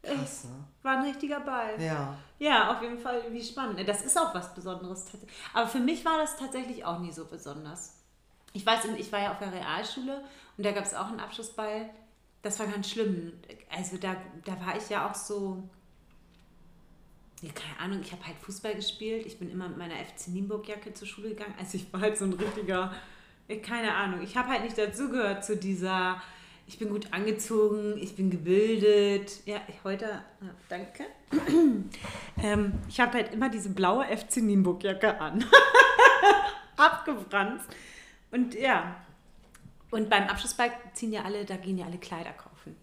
[0.02, 0.64] Krass, ne?
[0.82, 1.80] War ein richtiger Ball.
[1.80, 2.16] Ja.
[2.38, 3.86] Ja, auf jeden Fall, wie spannend.
[3.88, 5.06] Das ist auch was Besonderes.
[5.52, 7.94] Aber für mich war das tatsächlich auch nie so besonders.
[8.52, 10.24] Ich weiß, ich war ja auf der Realschule
[10.56, 11.90] und da gab es auch einen Abschlussball.
[12.42, 13.32] Das war ganz schlimm.
[13.74, 15.68] Also da, da war ich ja auch so
[17.42, 19.26] ja, keine Ahnung, ich habe halt Fußball gespielt.
[19.26, 21.54] Ich bin immer mit meiner FC Nienburg-Jacke zur Schule gegangen.
[21.58, 22.94] Also ich war halt so ein richtiger,
[23.62, 26.22] keine Ahnung, ich habe halt nicht dazugehört zu dieser,
[26.66, 29.40] ich bin gut angezogen, ich bin gebildet.
[29.44, 31.04] Ja, heute, ja, danke.
[32.42, 35.44] ähm, ich habe halt immer diese blaue FC Nienburg-Jacke an.
[36.76, 37.60] Abgebrannt.
[38.30, 38.96] Und ja,
[39.90, 42.76] und beim Abschlussball ziehen ja alle, da gehen ja alle Kleider kaufen.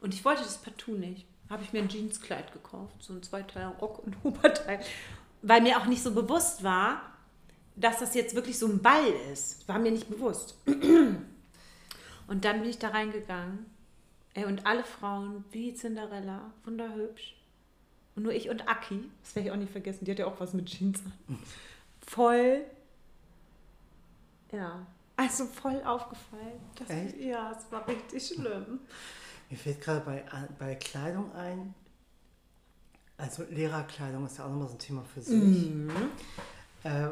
[0.00, 3.66] Und ich wollte das partout nicht habe ich mir ein Jeanskleid gekauft, so ein Zweiteil
[3.80, 4.80] Rock und Oberteil,
[5.42, 7.02] weil mir auch nicht so bewusst war,
[7.76, 9.66] dass das jetzt wirklich so ein Ball ist.
[9.68, 10.56] War mir nicht bewusst.
[10.66, 13.66] Und dann bin ich da reingegangen.
[14.34, 17.34] Ey, und alle Frauen wie Cinderella, wunderhübsch.
[18.14, 20.38] Und nur ich und Aki, das werde ich auch nicht vergessen, die hat ja auch
[20.38, 21.38] was mit Jeans an.
[22.06, 22.64] Voll,
[24.52, 24.86] ja,
[25.16, 26.60] also voll aufgefallen.
[26.76, 28.80] Das, ja, es war richtig schlimm.
[29.50, 30.24] Mir fällt gerade bei,
[30.58, 31.74] bei Kleidung ein,
[33.16, 35.70] also Lehrerkleidung ist ja auch nochmal so ein Thema für sich.
[35.70, 35.90] Mhm.
[36.84, 37.08] Äh,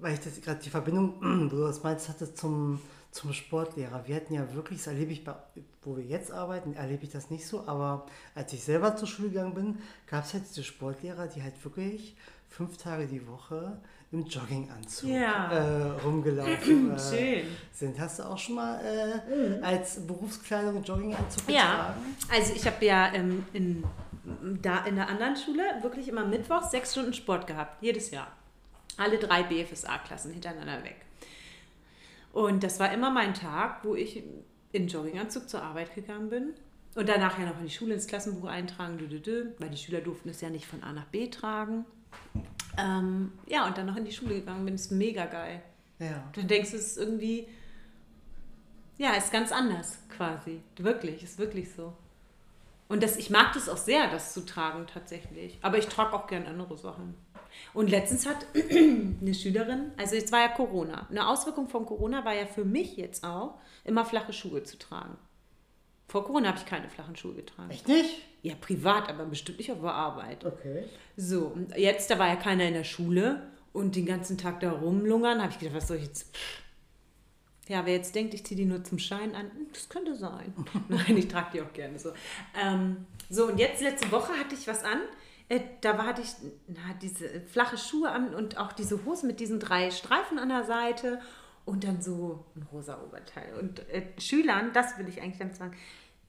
[0.00, 1.14] weil ich das gerade die Verbindung,
[1.50, 4.06] wo du das meinst, hatte zum, zum Sportlehrer.
[4.06, 5.34] Wir hatten ja wirklich, das erlebe ich bei,
[5.82, 9.30] wo wir jetzt arbeiten, erlebe ich das nicht so, aber als ich selber zur Schule
[9.30, 12.16] gegangen bin, gab es halt diese Sportlehrer, die halt wirklich
[12.48, 13.80] fünf Tage die Woche
[14.14, 15.50] im Jogginganzug ja.
[15.50, 17.98] äh, rumgelaufen äh, sind.
[17.98, 19.64] Hast du auch schon mal äh, mhm.
[19.64, 21.54] als Berufskleidung Jogginganzug getragen?
[21.54, 21.96] Ja,
[22.30, 23.84] also ich habe ja ähm, in,
[24.62, 28.28] da in der anderen Schule wirklich immer Mittwochs sechs Stunden Sport gehabt, jedes Jahr.
[28.96, 30.96] Alle drei BFSA-Klassen hintereinander weg.
[32.32, 34.22] Und das war immer mein Tag, wo ich
[34.70, 36.54] in Jogginganzug zur Arbeit gegangen bin.
[36.94, 39.00] Und danach ja noch in die Schule ins Klassenbuch eintragen,
[39.58, 41.84] weil die Schüler durften es ja nicht von A nach B tragen.
[42.76, 45.62] Ähm, ja, und dann noch in die Schule gegangen bin, ist mega geil.
[45.98, 46.28] Ja.
[46.34, 47.48] Dann denkst du, es ist irgendwie,
[48.98, 50.60] ja, ist ganz anders quasi.
[50.76, 51.92] Wirklich, ist wirklich so.
[52.88, 55.58] Und das, ich mag das auch sehr, das zu tragen tatsächlich.
[55.62, 57.14] Aber ich trage auch gern andere Sachen.
[57.72, 61.06] Und letztens hat eine Schülerin, also jetzt war ja Corona.
[61.08, 65.16] Eine Auswirkung von Corona war ja für mich jetzt auch, immer flache Schuhe zu tragen.
[66.08, 67.70] Vor Corona habe ich keine flachen Schuhe getragen.
[67.70, 68.22] Echt nicht?
[68.44, 70.44] Ja, privat, aber bestimmt nicht auf der Arbeit.
[70.44, 70.84] Okay.
[71.16, 73.40] So, und jetzt, da war ja keiner in der Schule
[73.72, 76.36] und den ganzen Tag da rumlungern, habe ich gedacht, was soll ich jetzt.
[77.66, 80.52] Ja, wer jetzt denkt, ich ziehe die nur zum Schein an, hm, das könnte sein.
[80.90, 82.12] Nein, ich trage die auch gerne so.
[82.62, 85.00] Ähm, so, und jetzt letzte Woche hatte ich was an.
[85.48, 86.28] Äh, da hatte ich
[86.66, 90.64] na, diese flache Schuhe an und auch diese Hose mit diesen drei Streifen an der
[90.64, 91.18] Seite
[91.64, 93.54] und dann so ein rosa Oberteil.
[93.58, 95.74] Und äh, Schülern, das will ich eigentlich damit sagen,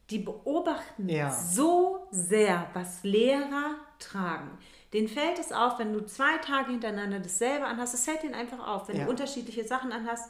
[0.09, 1.31] die beobachten Ja.
[1.31, 4.57] so sehr, was Lehrer tragen.
[4.93, 7.93] Denen fällt es auf, wenn du zwei Tage hintereinander dasselbe anhast.
[7.93, 9.05] Es fällt denen einfach auf, wenn Ja.
[9.05, 10.29] du unterschiedliche Sachen anhast.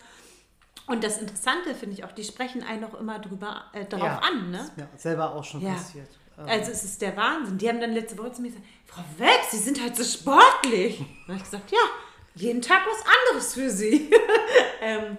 [0.87, 4.17] Und das Interessante finde ich auch, die sprechen einen auch immer drüber, äh, darauf ja,
[4.19, 4.51] an.
[4.51, 4.59] Ne?
[4.61, 6.09] Ist mir selber auch schon passiert.
[6.37, 7.57] Ähm, Also es ist der Wahnsinn.
[7.57, 10.99] Die haben dann letzte Woche zu mir gesagt, Frau Wex, Sie sind halt so sportlich.
[11.27, 11.77] Und ich gesagt, ja,
[12.35, 14.09] jeden Tag was anderes für Sie.
[14.81, 15.17] ähm,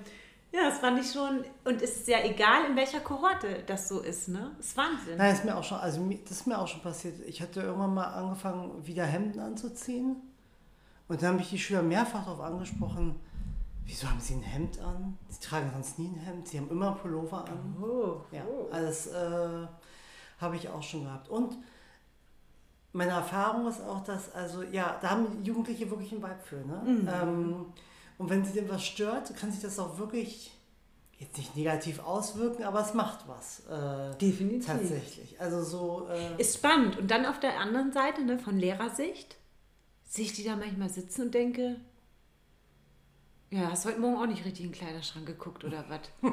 [0.52, 1.44] ja, das fand ich schon.
[1.64, 4.52] Und es ist ja egal, in welcher Kohorte das so ist, ne?
[4.56, 5.18] Das ist Wahnsinn.
[5.18, 7.20] Nein, ist mir auch schon, also das ist mir auch schon passiert.
[7.26, 10.16] Ich hatte irgendwann mal angefangen, wieder Hemden anzuziehen.
[11.08, 13.20] Und dann habe ich die Schüler mehrfach darauf angesprochen,
[13.84, 15.16] wieso haben sie ein Hemd an?
[15.28, 17.76] Sie tragen sonst nie ein Hemd, sie haben immer einen Pullover an.
[17.80, 19.66] Oh, Ja, also das äh,
[20.40, 21.28] habe ich auch schon gehabt.
[21.28, 21.56] Und
[22.92, 26.56] meine Erfahrung ist auch, dass, also ja, da haben Jugendliche wirklich einen Vibe für.
[26.56, 26.82] Ne?
[26.84, 27.08] Mhm.
[27.08, 27.66] Ähm,
[28.18, 30.52] und wenn sie dem was stört, kann sich das auch wirklich
[31.18, 33.60] jetzt nicht negativ auswirken, aber es macht was.
[33.66, 34.66] Äh, Definitiv.
[34.66, 35.40] Tatsächlich.
[35.40, 36.08] Also so.
[36.10, 36.98] Äh, Ist spannend.
[36.98, 39.36] Und dann auf der anderen Seite, ne, von Lehrersicht,
[40.04, 41.80] sehe ich die da manchmal sitzen und denke,
[43.50, 46.00] ja, hast heute Morgen auch nicht richtig in den Kleiderschrank geguckt oder was?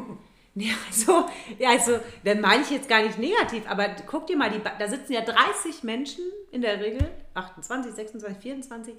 [0.55, 1.25] Nee, also,
[1.57, 4.87] ja, also, dann meine ich jetzt gar nicht negativ, aber guck dir mal, die, da
[4.87, 8.95] sitzen ja 30 Menschen in der Regel, 28, 26, 24,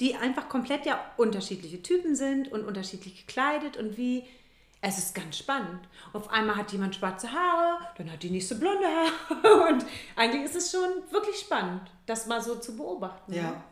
[0.00, 4.24] die einfach komplett ja unterschiedliche Typen sind und unterschiedlich gekleidet und wie,
[4.82, 5.80] es ist ganz spannend.
[6.12, 10.56] Auf einmal hat jemand schwarze Haare, dann hat die nächste blonde Haare und eigentlich ist
[10.56, 13.32] es schon wirklich spannend, das mal so zu beobachten.
[13.32, 13.38] ne?
[13.38, 13.64] ja.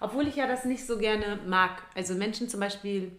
[0.00, 1.82] Obwohl ich ja das nicht so gerne mag.
[1.94, 3.12] Also Menschen zum Beispiel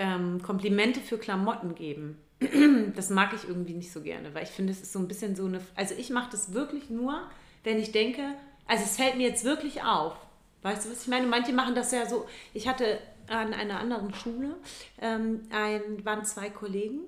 [0.00, 2.18] ähm, Komplimente für Klamotten geben.
[2.96, 5.36] Das mag ich irgendwie nicht so gerne, weil ich finde, es ist so ein bisschen
[5.36, 5.60] so eine.
[5.76, 7.20] Also ich mache das wirklich nur,
[7.62, 8.22] wenn ich denke,
[8.66, 10.16] also es fällt mir jetzt wirklich auf.
[10.62, 11.26] Weißt du, was ich meine?
[11.26, 12.26] Manche machen das ja so.
[12.54, 14.56] Ich hatte an einer anderen Schule,
[15.00, 17.00] ähm, ein, waren zwei Kollegen.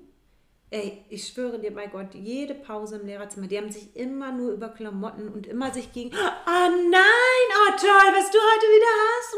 [0.69, 4.51] Ey, ich schwöre dir bei Gott, jede Pause im Lehrerzimmer, die haben sich immer nur
[4.51, 6.11] über Klamotten und immer sich gegen.
[6.15, 9.35] Oh nein, oh toll, was du heute wieder hast.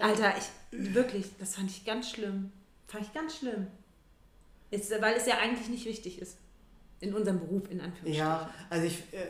[0.00, 2.50] Alter, ich wirklich, das fand ich ganz schlimm.
[2.86, 3.68] Fand ich ganz schlimm.
[4.70, 6.38] Ist, weil es ja eigentlich nicht wichtig ist.
[7.00, 8.18] In unserem Beruf, in Anführungsstrichen.
[8.18, 9.26] Ja, also ich, äh,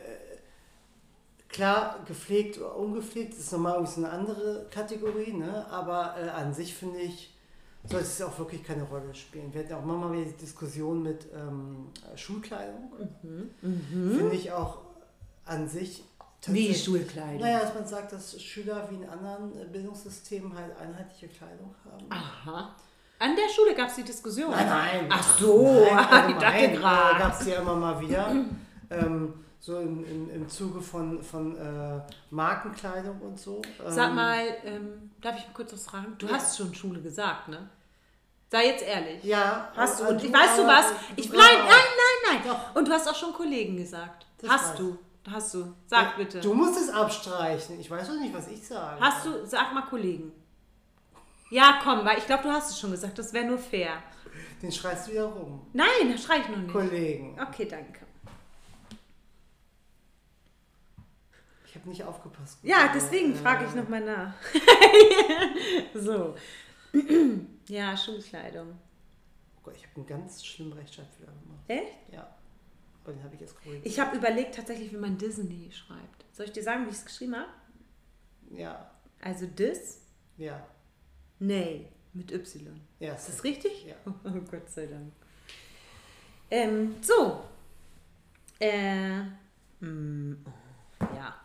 [1.49, 5.67] klar, gepflegt oder ungepflegt ist nochmal so eine andere Kategorie, ne?
[5.69, 7.33] aber äh, an sich finde ich,
[7.85, 9.53] sollte es auch wirklich keine Rolle spielen.
[9.53, 12.91] Wir hatten auch manchmal wieder die Diskussion mit ähm, Schulkleidung.
[13.61, 14.79] Finde ich auch
[15.45, 16.03] an sich
[16.47, 17.39] Wie Schulkleidung.
[17.39, 22.05] Naja, dass man sagt, dass Schüler wie in anderen Bildungssystemen halt einheitliche Kleidung haben.
[22.09, 22.75] Aha.
[23.19, 24.51] An der Schule gab es die Diskussion.
[24.51, 25.07] Nein, nein.
[25.09, 27.19] Ach so, Nein, ich dachte allgemein, gerade.
[27.19, 28.35] gab es ja immer mal wieder.
[28.89, 32.01] ähm, so im, im, im Zuge von, von äh,
[32.31, 33.61] Markenkleidung und so.
[33.85, 36.15] Ähm, Sag mal, ähm, darf ich mal kurz was fragen?
[36.17, 37.69] Du hast schon Schule gesagt, ne?
[38.51, 39.23] Sei jetzt ehrlich.
[39.23, 39.71] Ja.
[39.75, 40.87] Hast du, und weißt du was?
[40.89, 41.37] du Ich, auch.
[41.37, 42.41] nein, nein, nein, nein.
[42.45, 42.75] Doch.
[42.75, 44.25] Und du hast auch schon Kollegen gesagt.
[44.39, 44.97] Das hast weiß du.
[45.29, 45.73] Hast du.
[45.87, 46.41] Sag bitte.
[46.41, 47.79] Du musst es abstreichen.
[47.79, 48.99] Ich weiß doch nicht, was ich sage.
[48.99, 50.31] Hast du, sag mal Kollegen.
[51.49, 53.17] Ja, komm, weil ich glaube, du hast es schon gesagt.
[53.19, 54.01] Das wäre nur fair.
[54.61, 55.65] Den schreist du wieder rum.
[55.73, 56.71] Nein, das schrei ich noch nicht.
[56.71, 57.39] Kollegen.
[57.39, 57.99] Okay, danke.
[61.65, 62.59] Ich habe nicht aufgepasst.
[62.63, 64.33] Ja, deswegen äh, frage ich nochmal nach.
[65.95, 66.35] so.
[67.67, 68.79] ja, Schulkleidung.
[69.57, 71.63] Oh Gott, ich habe einen ganz schlimmen Rechtschreibfehler gemacht.
[71.67, 72.11] Echt?
[72.11, 72.32] Ja.
[73.11, 73.85] Den habe ich jetzt korrigiert.
[73.85, 76.25] Ich habe überlegt tatsächlich, wie man Disney schreibt.
[76.31, 77.49] Soll ich dir sagen, wie ich es geschrieben habe?
[78.51, 78.89] Ja.
[79.21, 80.01] Also Dis,
[80.37, 80.65] Ja.
[81.39, 82.79] nee, mit Y.
[82.99, 83.13] Ja.
[83.15, 83.85] Ist das richtig?
[83.85, 83.95] Ja.
[84.23, 85.11] Oh Gott sei Dank.
[86.51, 87.43] Ähm, so.
[88.59, 89.21] Äh,
[89.79, 90.45] mm,
[91.15, 91.35] ja.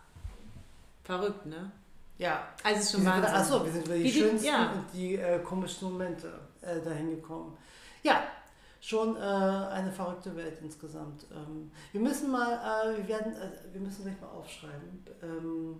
[1.04, 1.72] Verrückt, ne?
[2.18, 2.48] Ja.
[2.62, 3.34] Also ist schon Wir Wahnsinn.
[3.34, 4.72] Achso, wir sind über die, die- schönsten ja.
[4.72, 7.56] und die äh, komischsten Momente äh, dahin gekommen.
[8.02, 8.22] Ja,
[8.80, 11.26] schon äh, eine verrückte Welt insgesamt.
[11.32, 15.04] Ähm, wir müssen mal, äh, wir werden, äh, wir müssen gleich mal aufschreiben.
[15.22, 15.76] Ähm,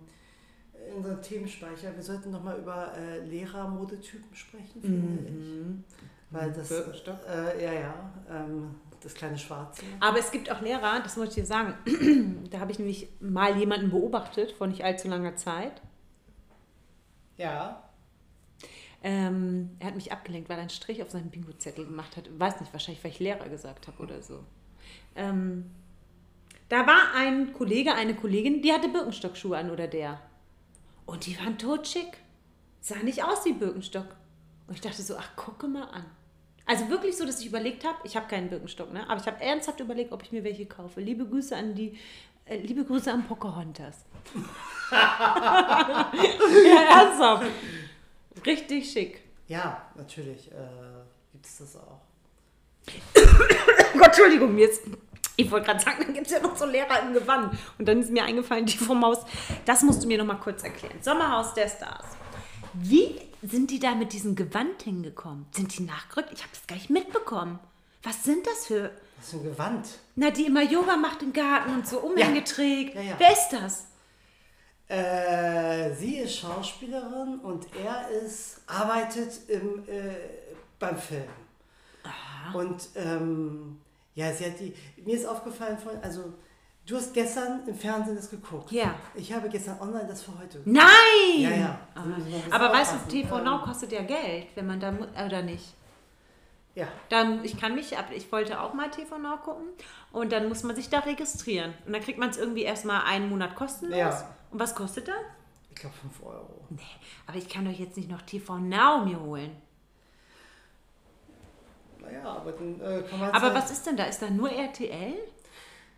[0.89, 1.93] in unseren Themenspeicher.
[1.95, 5.83] Wir sollten nochmal über äh, Lehrermodetypen sprechen, finde Mhm.
[5.89, 5.95] ich.
[6.31, 9.83] Weil das, äh, ja, ja, ähm, das kleine Schwarze.
[9.99, 11.73] Aber es gibt auch Lehrer, das wollte ich dir sagen,
[12.51, 15.81] da habe ich nämlich mal jemanden beobachtet vor nicht allzu langer Zeit.
[17.37, 17.88] Ja,
[19.01, 22.29] Ähm, er hat mich abgelenkt, weil er einen Strich auf seinen Bingo-Zettel gemacht hat.
[22.37, 24.43] Weiß nicht, wahrscheinlich, weil ich Lehrer gesagt habe oder so.
[25.15, 25.71] Ähm,
[26.67, 30.19] da war ein Kollege, eine Kollegin, die hatte Birkenstock-Schuhe an oder der.
[31.05, 32.17] Und die waren totschick.
[32.81, 34.07] Sah nicht aus wie Birkenstock.
[34.67, 36.05] Und ich dachte so, ach, gucke mal an.
[36.65, 39.09] Also wirklich so, dass ich überlegt habe, ich habe keinen Birkenstock, ne?
[39.09, 41.01] aber ich habe ernsthaft überlegt, ob ich mir welche kaufe.
[41.01, 41.97] Liebe Grüße an die
[42.49, 44.05] Äh, liebe Grüße an Pocahontas.
[44.91, 46.11] ja,
[46.89, 47.45] ernsthaft.
[48.45, 49.21] Richtig schick.
[49.47, 50.55] Ja, natürlich äh,
[51.31, 52.01] gibt es das auch.
[53.93, 54.81] Gott, Entschuldigung, mir ist.
[55.35, 57.57] Ich wollte gerade sagen, dann gibt es ja noch so Lehrer im Gewand.
[57.77, 59.19] Und dann ist mir eingefallen, die vom Haus.
[59.65, 60.97] Das musst du mir noch mal kurz erklären.
[61.01, 62.05] Sommerhaus der Stars.
[62.73, 65.45] Wie sind die da mit diesem Gewand hingekommen?
[65.51, 66.29] Sind die nachgerückt?
[66.33, 67.59] Ich habe das gar nicht mitbekommen.
[68.03, 68.91] Was sind das für.
[69.17, 69.87] Was ist ein Gewand?
[70.15, 72.43] Na, die immer Yoga macht im Garten und so Umhänge Ja.
[72.43, 72.95] trägt.
[72.95, 73.15] Ja, ja.
[73.17, 73.85] Wer ist das?
[74.89, 80.15] Äh, sie ist Schauspielerin und er ist, arbeitet im, äh,
[80.79, 81.29] beim Film.
[82.53, 83.79] Und ähm,
[84.15, 84.73] ja, sie hat die.
[85.05, 86.33] Mir ist aufgefallen von, also
[86.87, 88.71] du hast gestern im Fernsehen das geguckt.
[88.71, 88.95] Ja.
[89.13, 90.59] Ich habe gestern online das für heute.
[90.65, 90.87] Nein!
[91.37, 91.79] Ja, ja.
[92.49, 93.11] Aber weißt du.
[93.11, 95.75] TV Now kostet ja Geld, wenn man da mu- oder nicht.
[96.73, 96.87] Ja.
[97.09, 99.67] Dann, ich kann mich, ab, ich wollte auch mal TV Now gucken
[100.11, 101.75] und dann muss man sich da registrieren.
[101.85, 103.97] Und dann kriegt man es irgendwie erstmal einen Monat kostenlos.
[103.97, 104.35] Ja.
[104.51, 105.15] Und was kostet das?
[105.69, 106.65] Ich glaube 5 Euro.
[106.69, 106.81] Nee,
[107.27, 109.55] aber ich kann doch jetzt nicht noch TV Now mir holen.
[112.01, 114.05] Naja, aber dann äh, kann man Aber sagen- was ist denn da?
[114.05, 115.15] Ist da nur RTL?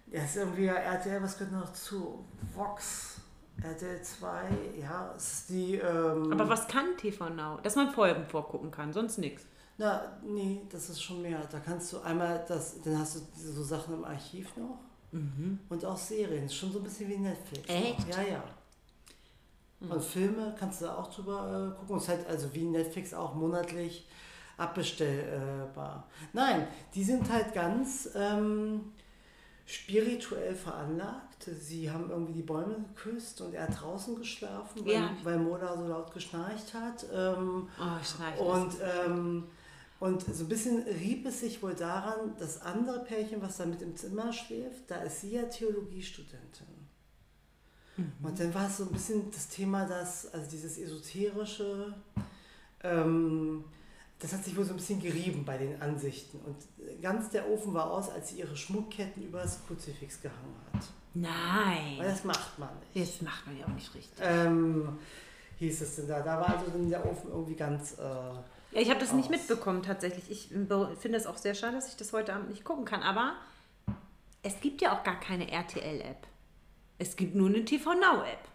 [0.07, 2.25] Ja, ist irgendwie ja RTL, was gehört noch zu?
[2.53, 3.21] Vox,
[3.63, 4.49] RTL 2,
[4.81, 5.75] ja, es ist die.
[5.75, 7.59] Ähm, Aber was kann TV Now?
[7.63, 9.45] Dass man Folgen vorgucken kann, sonst nichts.
[9.77, 11.39] Na, nee, das ist schon mehr.
[11.49, 14.79] Da kannst du einmal das, dann hast du diese so Sachen im Archiv noch
[15.11, 16.49] und auch Serien.
[16.49, 17.67] Schon so ein bisschen wie Netflix.
[17.69, 17.75] Mhm.
[17.75, 18.09] Echt?
[18.09, 18.43] Ja, ja.
[19.81, 21.93] Und Filme kannst du da auch drüber äh, gucken.
[21.95, 24.07] Und es ist halt also wie Netflix auch monatlich
[24.57, 26.07] abbestellbar.
[26.33, 28.91] Nein, die sind halt ganz ähm,
[29.65, 31.49] spirituell veranlagt.
[31.59, 35.09] Sie haben irgendwie die Bäume geküsst und er hat draußen geschlafen, weil, Ja.
[35.23, 37.05] weil Mola so laut geschnarcht hat.
[37.11, 38.73] Ähm, Oh, ich und,
[39.05, 39.47] ähm,
[40.01, 43.83] und so ein bisschen rieb es sich wohl daran, das andere Pärchen, was da mit
[43.83, 46.65] im Zimmer schläft, da ist sie ja Theologiestudentin.
[48.23, 51.93] Und dann war es so ein bisschen das Thema, dass, also dieses esoterische,
[52.83, 53.63] ähm,
[54.17, 56.39] das hat sich wohl so ein bisschen gerieben bei den Ansichten.
[56.39, 56.57] Und
[56.99, 60.81] ganz der Ofen war aus, als sie ihre Schmuckketten übers Kruzifix gehangen hat.
[61.13, 61.99] Weil Nein.
[61.99, 63.07] das macht man nicht.
[63.07, 64.17] Das macht man ja auch nicht richtig.
[64.19, 64.97] Ähm,
[65.59, 66.21] hieß es denn da.
[66.21, 67.99] Da war also dann der Ofen irgendwie ganz.
[67.99, 68.31] Äh,
[68.71, 69.31] Ja, ich habe das nicht aus.
[69.31, 70.29] mitbekommen tatsächlich.
[70.31, 73.01] Ich be- finde es auch sehr schade, dass ich das heute Abend nicht gucken kann.
[73.03, 73.33] Aber
[74.43, 76.27] es gibt ja auch gar keine RTL-App.
[76.97, 78.47] Es gibt nur eine TV Now-App.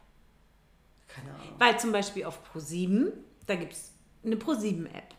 [1.08, 1.54] keine Ahnung.
[1.58, 3.12] Weil zum Beispiel auf Pro7,
[3.46, 3.92] da gibt es
[4.24, 5.14] eine Pro7-App.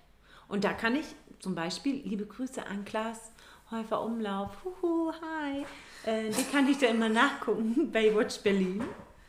[0.48, 1.06] Und da kann ich
[1.40, 3.32] zum Beispiel, liebe Grüße an Klaas
[3.70, 5.66] Häufer Umlauf, huhu, hi,
[6.10, 8.82] äh, die kann ich da immer nachgucken, Baywatch Berlin.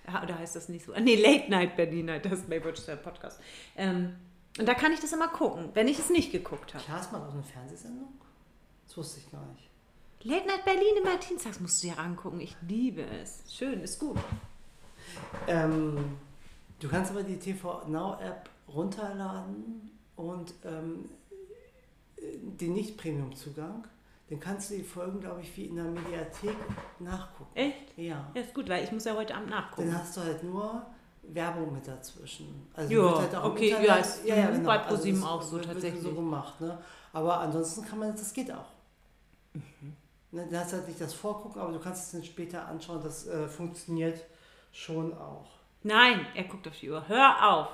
[0.07, 0.93] Ja, oder heißt das nicht so?
[0.95, 3.41] Ah, Nee, Late Night Berlin, das ist Baywatch der Podcast.
[3.77, 4.15] Ähm,
[4.59, 6.85] und da kann ich das immer gucken, wenn ich es nicht geguckt habe.
[6.85, 8.09] Klaas macht auch eine Fernsehsendung?
[8.87, 9.69] Das wusste ich gar nicht.
[10.23, 12.41] Late Night Berlin immer dienstags musst du dir angucken.
[12.41, 13.45] Ich liebe es.
[13.49, 14.19] Schön, ist gut.
[15.47, 16.17] Ähm,
[16.81, 21.09] du kannst aber die TV Now App runterladen und ähm,
[22.21, 23.87] den Nicht-Premium-Zugang,
[24.29, 26.57] den kannst du die Folgen, glaube ich, wie in der Mediathek
[26.99, 27.51] nachgucken.
[27.55, 27.97] Echt?
[27.97, 28.31] Ja.
[28.35, 29.89] Ja, ist gut, weil ich muss ja heute Abend nachgucken.
[29.89, 30.85] Dann hast du halt nur
[31.35, 32.69] Werbung mit dazwischen.
[32.75, 35.59] Also Ja, wird halt auch okay, Internet- ja, ist mhm, bei ProSieben das auch so
[35.59, 36.03] tatsächlich.
[36.03, 36.79] so gemacht, ne?
[37.13, 38.67] Aber ansonsten kann man, das geht auch.
[39.55, 39.63] Mhm.
[40.31, 43.01] Ne, Du hast halt nicht das Vorgucken, aber du kannst es dann später anschauen.
[43.03, 44.25] Das äh, funktioniert
[44.73, 45.47] schon auch.
[45.83, 47.03] Nein, er guckt auf die Uhr.
[47.09, 47.69] Hör auf.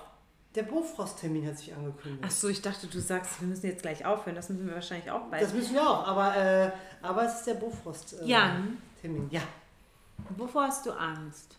[0.54, 2.22] Der Bofrost-Termin hat sich angekündigt.
[2.24, 4.36] Ach so, ich dachte, du sagst, wir müssen jetzt gleich aufhören.
[4.36, 5.42] Das müssen wir wahrscheinlich auch bald.
[5.42, 6.70] Das müssen wir auch, aber, äh,
[7.02, 8.28] aber es ist der Bofrost-Termin.
[8.28, 8.78] Jan,
[9.30, 9.40] ja.
[10.36, 11.56] wovor hast du Angst?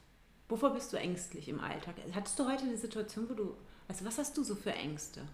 [0.47, 1.95] Wovor bist du ängstlich im Alltag?
[2.13, 3.58] Hattest du heute eine Situation, wo du.
[3.88, 5.27] Also, was hast du so für Ängste?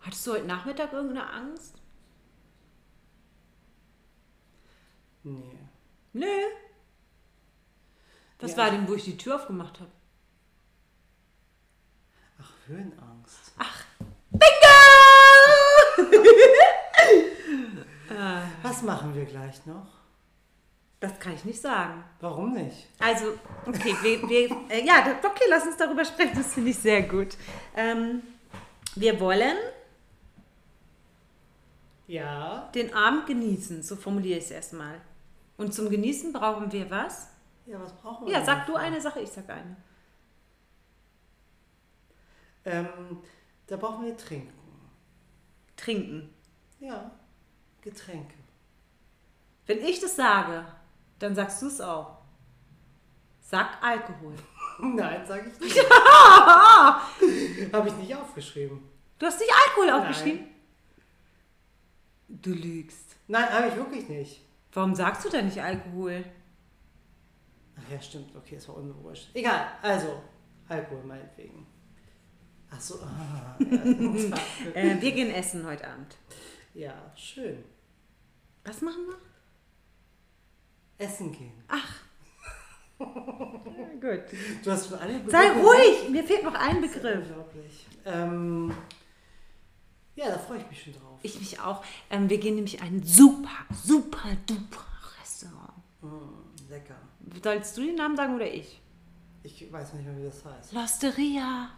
[0.00, 1.74] Hattest du heute Nachmittag irgendeine Angst?
[5.24, 5.58] Nee.
[6.12, 6.26] Nö.
[8.40, 8.56] Was Ja.
[8.58, 9.90] war denn, wo ich die Tür aufgemacht habe?
[12.40, 13.52] Ach, Höhenangst.
[18.62, 19.97] Was machen wir gleich noch?
[21.00, 22.02] Das kann ich nicht sagen.
[22.20, 22.88] Warum nicht?
[22.98, 27.02] Also, okay, wir, wir, äh, ja, okay, lass uns darüber sprechen, das finde ich sehr
[27.02, 27.36] gut.
[27.76, 28.22] Ähm,
[28.96, 29.56] wir wollen
[32.08, 32.68] Ja.
[32.74, 35.00] den Abend genießen, so formuliere ich es erstmal.
[35.56, 37.28] Und zum Genießen brauchen wir was?
[37.66, 38.32] Ja, was brauchen wir?
[38.32, 39.76] Ja, sag du eine Sache, ich sag eine.
[42.64, 43.18] Ähm,
[43.66, 44.52] da brauchen wir Trinken.
[45.76, 46.34] Trinken.
[46.80, 47.10] Ja,
[47.82, 48.34] Getränke.
[49.66, 50.64] Wenn ich das sage,
[51.18, 52.18] dann sagst du es auch.
[53.40, 54.34] Sag Alkohol.
[54.80, 55.78] Nein, sage ich nicht.
[57.72, 58.82] Habe ich nicht aufgeschrieben.
[59.18, 60.00] Du hast nicht Alkohol Nein.
[60.00, 60.46] aufgeschrieben?
[62.28, 63.16] Du lügst.
[63.26, 64.42] Nein, habe ich wirklich nicht.
[64.72, 66.24] Warum sagst du denn nicht Alkohol?
[67.76, 68.36] Ach ja, stimmt.
[68.36, 69.30] Okay, es war unbewusst.
[69.34, 70.22] Egal, also,
[70.68, 71.66] Alkohol meinetwegen.
[72.70, 73.66] Ach so, ah, ja,
[74.74, 76.16] Äh, wir gehen essen heute Abend.
[76.74, 77.64] ja, schön.
[78.64, 79.16] Was machen wir?
[80.98, 81.52] Essen gehen.
[82.98, 84.22] Gut.
[84.64, 86.08] Du hast schon alle Sei Begriffe ruhig!
[86.10, 86.80] Mir fehlt noch ein.
[86.80, 87.28] Begriff.
[87.28, 87.86] Unglaublich.
[88.04, 88.72] Ähm,
[90.16, 91.18] ja, da freue ich mich schon drauf.
[91.22, 91.84] Ich mich auch.
[92.10, 94.84] Ähm, wir gehen nämlich in ein super, super, duper
[95.20, 95.74] Restaurant.
[96.00, 96.96] Mm, lecker.
[97.42, 98.80] Sollst du den Namen sagen oder ich?
[99.44, 100.72] Ich weiß nicht mehr, wie das heißt.
[100.72, 101.70] Losteria.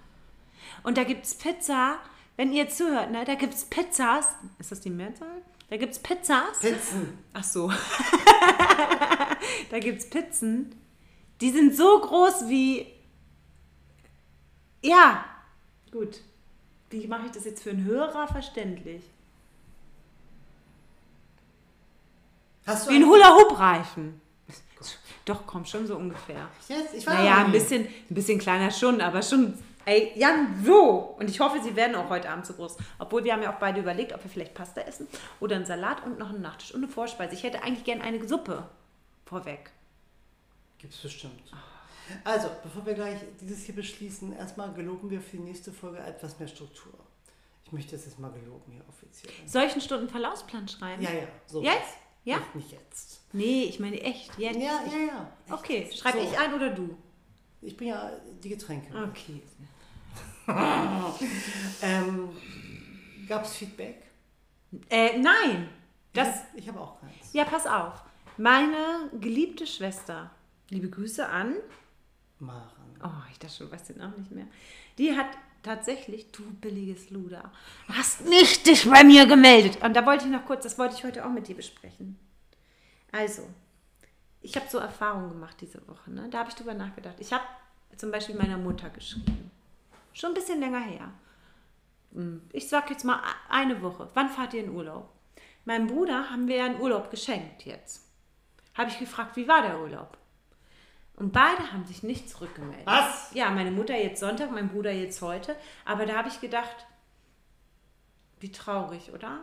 [0.82, 1.98] Und da gibt es Pizza.
[2.36, 4.26] Wenn ihr zuhört, ne, da gibt es Pizzas.
[4.58, 5.42] Ist das die Mehrzahl?
[5.70, 6.58] Da gibt es Pizzas.
[6.60, 7.18] Pizzen.
[7.32, 7.68] Ach so.
[9.70, 10.74] da gibt es Pizzen.
[11.40, 12.86] Die sind so groß wie.
[14.82, 15.24] Ja,
[15.92, 16.18] gut.
[16.90, 19.04] Wie mache ich das jetzt für einen Hörer verständlich?
[22.66, 24.20] Hast du Wie ein Hula-Hoop-Reifen.
[25.24, 26.48] Doch, komm, schon so ungefähr.
[26.68, 26.94] Jetzt?
[26.94, 29.56] Ich war Naja, ein bisschen, ein bisschen kleiner schon, aber schon.
[29.84, 31.16] Ey, Jan, so!
[31.18, 32.76] Und ich hoffe, sie werden auch heute Abend so groß.
[32.98, 35.08] Obwohl wir haben ja auch beide überlegt, ob wir vielleicht Pasta essen
[35.40, 37.34] oder einen Salat und noch einen Nachtisch und eine Vorspeise.
[37.34, 38.68] Ich hätte eigentlich gern eine Suppe
[39.24, 39.70] vorweg.
[40.78, 41.52] Gibt's bestimmt.
[42.24, 46.38] Also, bevor wir gleich dieses hier beschließen, erstmal geloben wir für die nächste Folge etwas
[46.38, 46.92] mehr Struktur.
[47.64, 49.32] Ich möchte das jetzt mal geloben hier offiziell.
[49.46, 51.02] Soll ich einen Stunden Verlaufsplan schreiben?
[51.02, 51.28] Ja, ja.
[51.46, 51.94] So Jetzt?
[52.24, 52.38] Ja?
[52.38, 53.20] Nicht, nicht jetzt.
[53.32, 54.36] Nee, ich meine echt.
[54.38, 54.56] Jetzt.
[54.56, 55.32] Ja, ja, ja.
[55.46, 55.54] Echt.
[55.54, 56.24] Okay, schreibe So.
[56.24, 56.96] ich ein oder du?
[57.62, 58.10] Ich bringe ja
[58.42, 58.92] die Getränke.
[59.10, 59.42] Okay.
[61.82, 62.30] Ähm,
[63.28, 64.02] Gab es Feedback?
[64.88, 65.68] Äh, nein.
[66.12, 67.32] Das, ich habe hab auch keins.
[67.32, 68.02] ja, pass auf.
[68.36, 70.30] Meine geliebte Schwester,
[70.70, 71.54] liebe Grüße an
[72.40, 72.96] Maren.
[73.04, 74.46] Oh, ich dachte schon, du weißt den Namen nicht mehr.
[74.98, 75.28] Die hat
[75.62, 77.52] tatsächlich, du billiges Luder,
[77.88, 79.82] hast nicht dich bei mir gemeldet.
[79.84, 82.18] Und da wollte ich noch kurz, das wollte ich heute auch mit dir besprechen.
[83.12, 83.48] Also,
[84.42, 86.10] ich habe so Erfahrungen gemacht diese Woche.
[86.10, 86.28] Ne?
[86.30, 87.16] Da habe ich drüber nachgedacht.
[87.18, 87.44] Ich habe
[87.96, 89.50] zum Beispiel meiner Mutter geschrieben.
[90.12, 91.10] Schon ein bisschen länger her.
[92.12, 94.08] Hm, Ich sag jetzt mal eine Woche.
[94.14, 95.10] Wann fahrt ihr in Urlaub?
[95.64, 98.06] Meinem Bruder haben wir ja einen Urlaub geschenkt jetzt.
[98.74, 100.16] Habe ich gefragt, wie war der Urlaub?
[101.16, 102.86] Und beide haben sich nicht zurückgemeldet.
[102.86, 103.30] Was?
[103.34, 105.54] Ja, meine Mutter jetzt Sonntag, mein Bruder jetzt heute.
[105.84, 106.86] Aber da habe ich gedacht,
[108.40, 109.40] wie traurig, oder?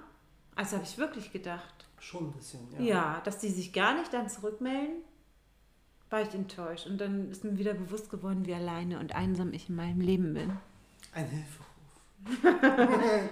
[0.56, 1.77] Also habe ich wirklich gedacht.
[2.00, 2.82] Schon ein bisschen, ja.
[2.82, 4.98] Ja, dass die sich gar nicht dann zurückmelden,
[6.10, 6.88] war ich enttäuscht.
[6.88, 10.34] Und dann ist mir wieder bewusst geworden, wie alleine und einsam ich in meinem Leben
[10.34, 10.58] bin.
[11.14, 11.68] Ein Hilferuf.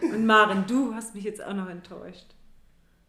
[0.14, 2.28] Und Maren, du hast mich jetzt auch noch enttäuscht.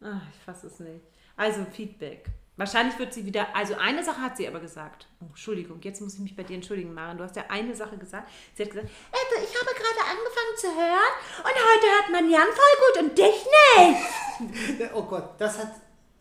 [0.01, 1.05] Ach, ich fasse es nicht.
[1.37, 2.31] Also Feedback.
[2.59, 5.07] Wahrscheinlich wird sie wieder, also eine Sache hat sie aber gesagt.
[5.21, 7.19] Oh, Entschuldigung, jetzt muss ich mich bei dir entschuldigen, Maren.
[7.19, 8.31] Du hast ja eine Sache gesagt.
[8.55, 12.47] Sie hat gesagt, also ich habe gerade angefangen zu hören und heute hört man Jan
[12.47, 14.91] voll gut und dich nicht.
[14.95, 15.73] Oh Gott, das hat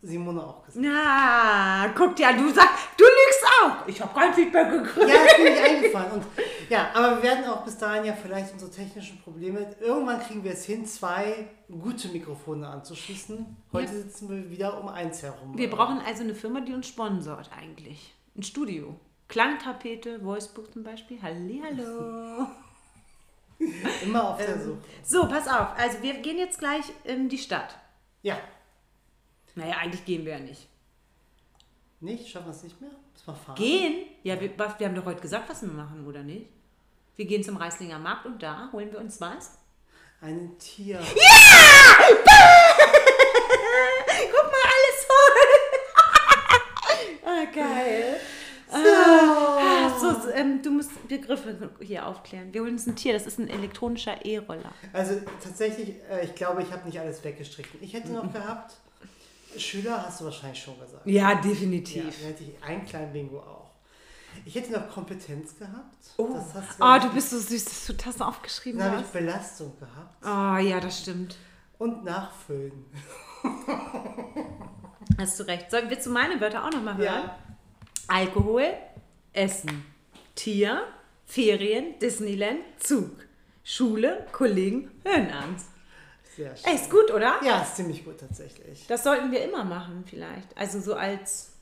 [0.02, 0.84] Simone auch gesagt.
[0.86, 3.86] Na, guck dir an, du sagst, du lügst auch.
[3.88, 5.08] Ich habe kein Feedback gekriegt.
[5.08, 6.12] Ja, ist mir nicht eingefallen.
[6.12, 6.24] Und,
[6.68, 9.74] ja, aber wir werden auch bis dahin ja vielleicht unsere technischen Probleme.
[9.80, 13.56] Irgendwann kriegen wir es hin, zwei gute Mikrofone anzuschließen.
[13.72, 13.98] Heute Ja.
[14.00, 15.56] sitzen wir wieder um eins herum.
[15.56, 18.14] Wir brauchen also eine Firma, die uns sponsort eigentlich.
[18.36, 18.98] Ein Studio.
[19.28, 21.20] Klangtapete, Voicebook zum Beispiel.
[21.20, 22.46] Hallihallo.
[24.04, 24.46] immer auf Ähm.
[24.46, 24.78] der Suche.
[25.02, 25.68] So, pass auf.
[25.78, 27.76] Also wir gehen jetzt gleich in die Stadt.
[28.22, 28.38] Ja,
[29.54, 30.68] Naja, eigentlich gehen wir ja nicht.
[32.00, 32.28] Nicht?
[32.28, 32.90] Schaffen wir es nicht mehr?
[33.12, 33.56] Müssen wir fahren?
[33.56, 34.06] Gehen?
[34.22, 36.46] Ja, wir, wir haben doch heute gesagt, was wir machen, oder nicht?
[37.16, 39.58] Wir gehen zum Reislinger Markt und da holen wir uns was.
[40.20, 40.98] Ein Tier.
[44.30, 45.42] Guck mal, alles voll.
[47.24, 48.20] ah, geil.
[48.70, 52.52] Ah, so, so, ähm, du musst Begriffe hier aufklären.
[52.52, 54.72] Wir holen uns ein Tier, das ist ein elektronischer E-Roller.
[54.92, 57.80] Also tatsächlich, äh, ich glaube, ich habe nicht alles weggestrichen.
[57.82, 58.74] Ich hätte noch gehabt,
[59.56, 61.06] Schüler hast du wahrscheinlich schon gesagt.
[61.06, 62.02] Ja, Ja, definitiv.
[62.04, 63.70] dann hätte ich einen kleinen Bingo auch.
[64.44, 65.96] Ich hätte noch Kompetenz gehabt.
[66.18, 69.06] Oh, Das hast oh du bist so süß, dass du das aufgeschrieben Dann habe ich
[69.06, 69.12] hast.
[69.14, 70.22] Belastung gehabt.
[70.22, 71.36] Oh, ja, das stimmt.
[71.78, 72.84] Und Nachfüllen.
[75.18, 75.70] Hast du recht.
[75.70, 77.24] Soll, willst du meine Wörter auch nochmal hören?
[77.24, 77.38] Ja.
[78.08, 78.72] Alkohol,
[79.32, 79.84] Essen,
[80.34, 80.82] Tier,
[81.24, 83.10] Ferien, Disneyland, Zug,
[83.64, 85.66] Schule, Kollegen, Höhenangst.
[86.36, 86.70] Sehr schön.
[86.70, 87.40] Ey, ist gut, oder?
[87.42, 88.86] Ja, ist ziemlich gut tatsächlich.
[88.86, 90.56] Das sollten wir immer machen, vielleicht.
[90.56, 91.52] Also so als,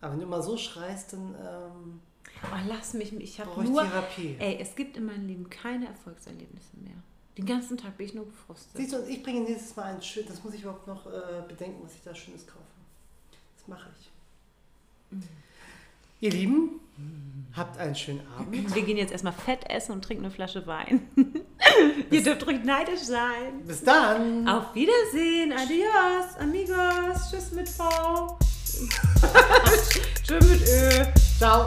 [0.00, 2.00] Aber wenn du immer so schreist, dann ähm,
[2.44, 4.36] oh, lass mich, ich habe nur, Therapie.
[4.38, 6.94] ey, es gibt in meinem Leben keine Erfolgserlebnisse mehr.
[7.36, 8.70] Den ganzen Tag bin ich nur gefrustet.
[8.76, 11.42] Siehst du, und ich bringe nächstes Mal ein schön, das muss ich überhaupt noch äh,
[11.48, 12.60] bedenken, was ich da Schönes kaufe.
[13.56, 15.18] Das mache ich.
[16.20, 16.80] Ihr Lieben,
[17.54, 18.74] habt einen schönen Abend.
[18.74, 21.02] Wir gehen jetzt erstmal fett essen und trinken eine Flasche Wein.
[22.10, 23.64] Ihr dürft ruhig neidisch sein.
[23.66, 24.48] Bis dann.
[24.48, 25.52] Auf Wiedersehen.
[25.52, 27.30] Adios, amigos.
[27.30, 27.88] Tschüss mit V.
[30.24, 31.04] Tschüss mit Ö.
[31.38, 31.64] Ciao.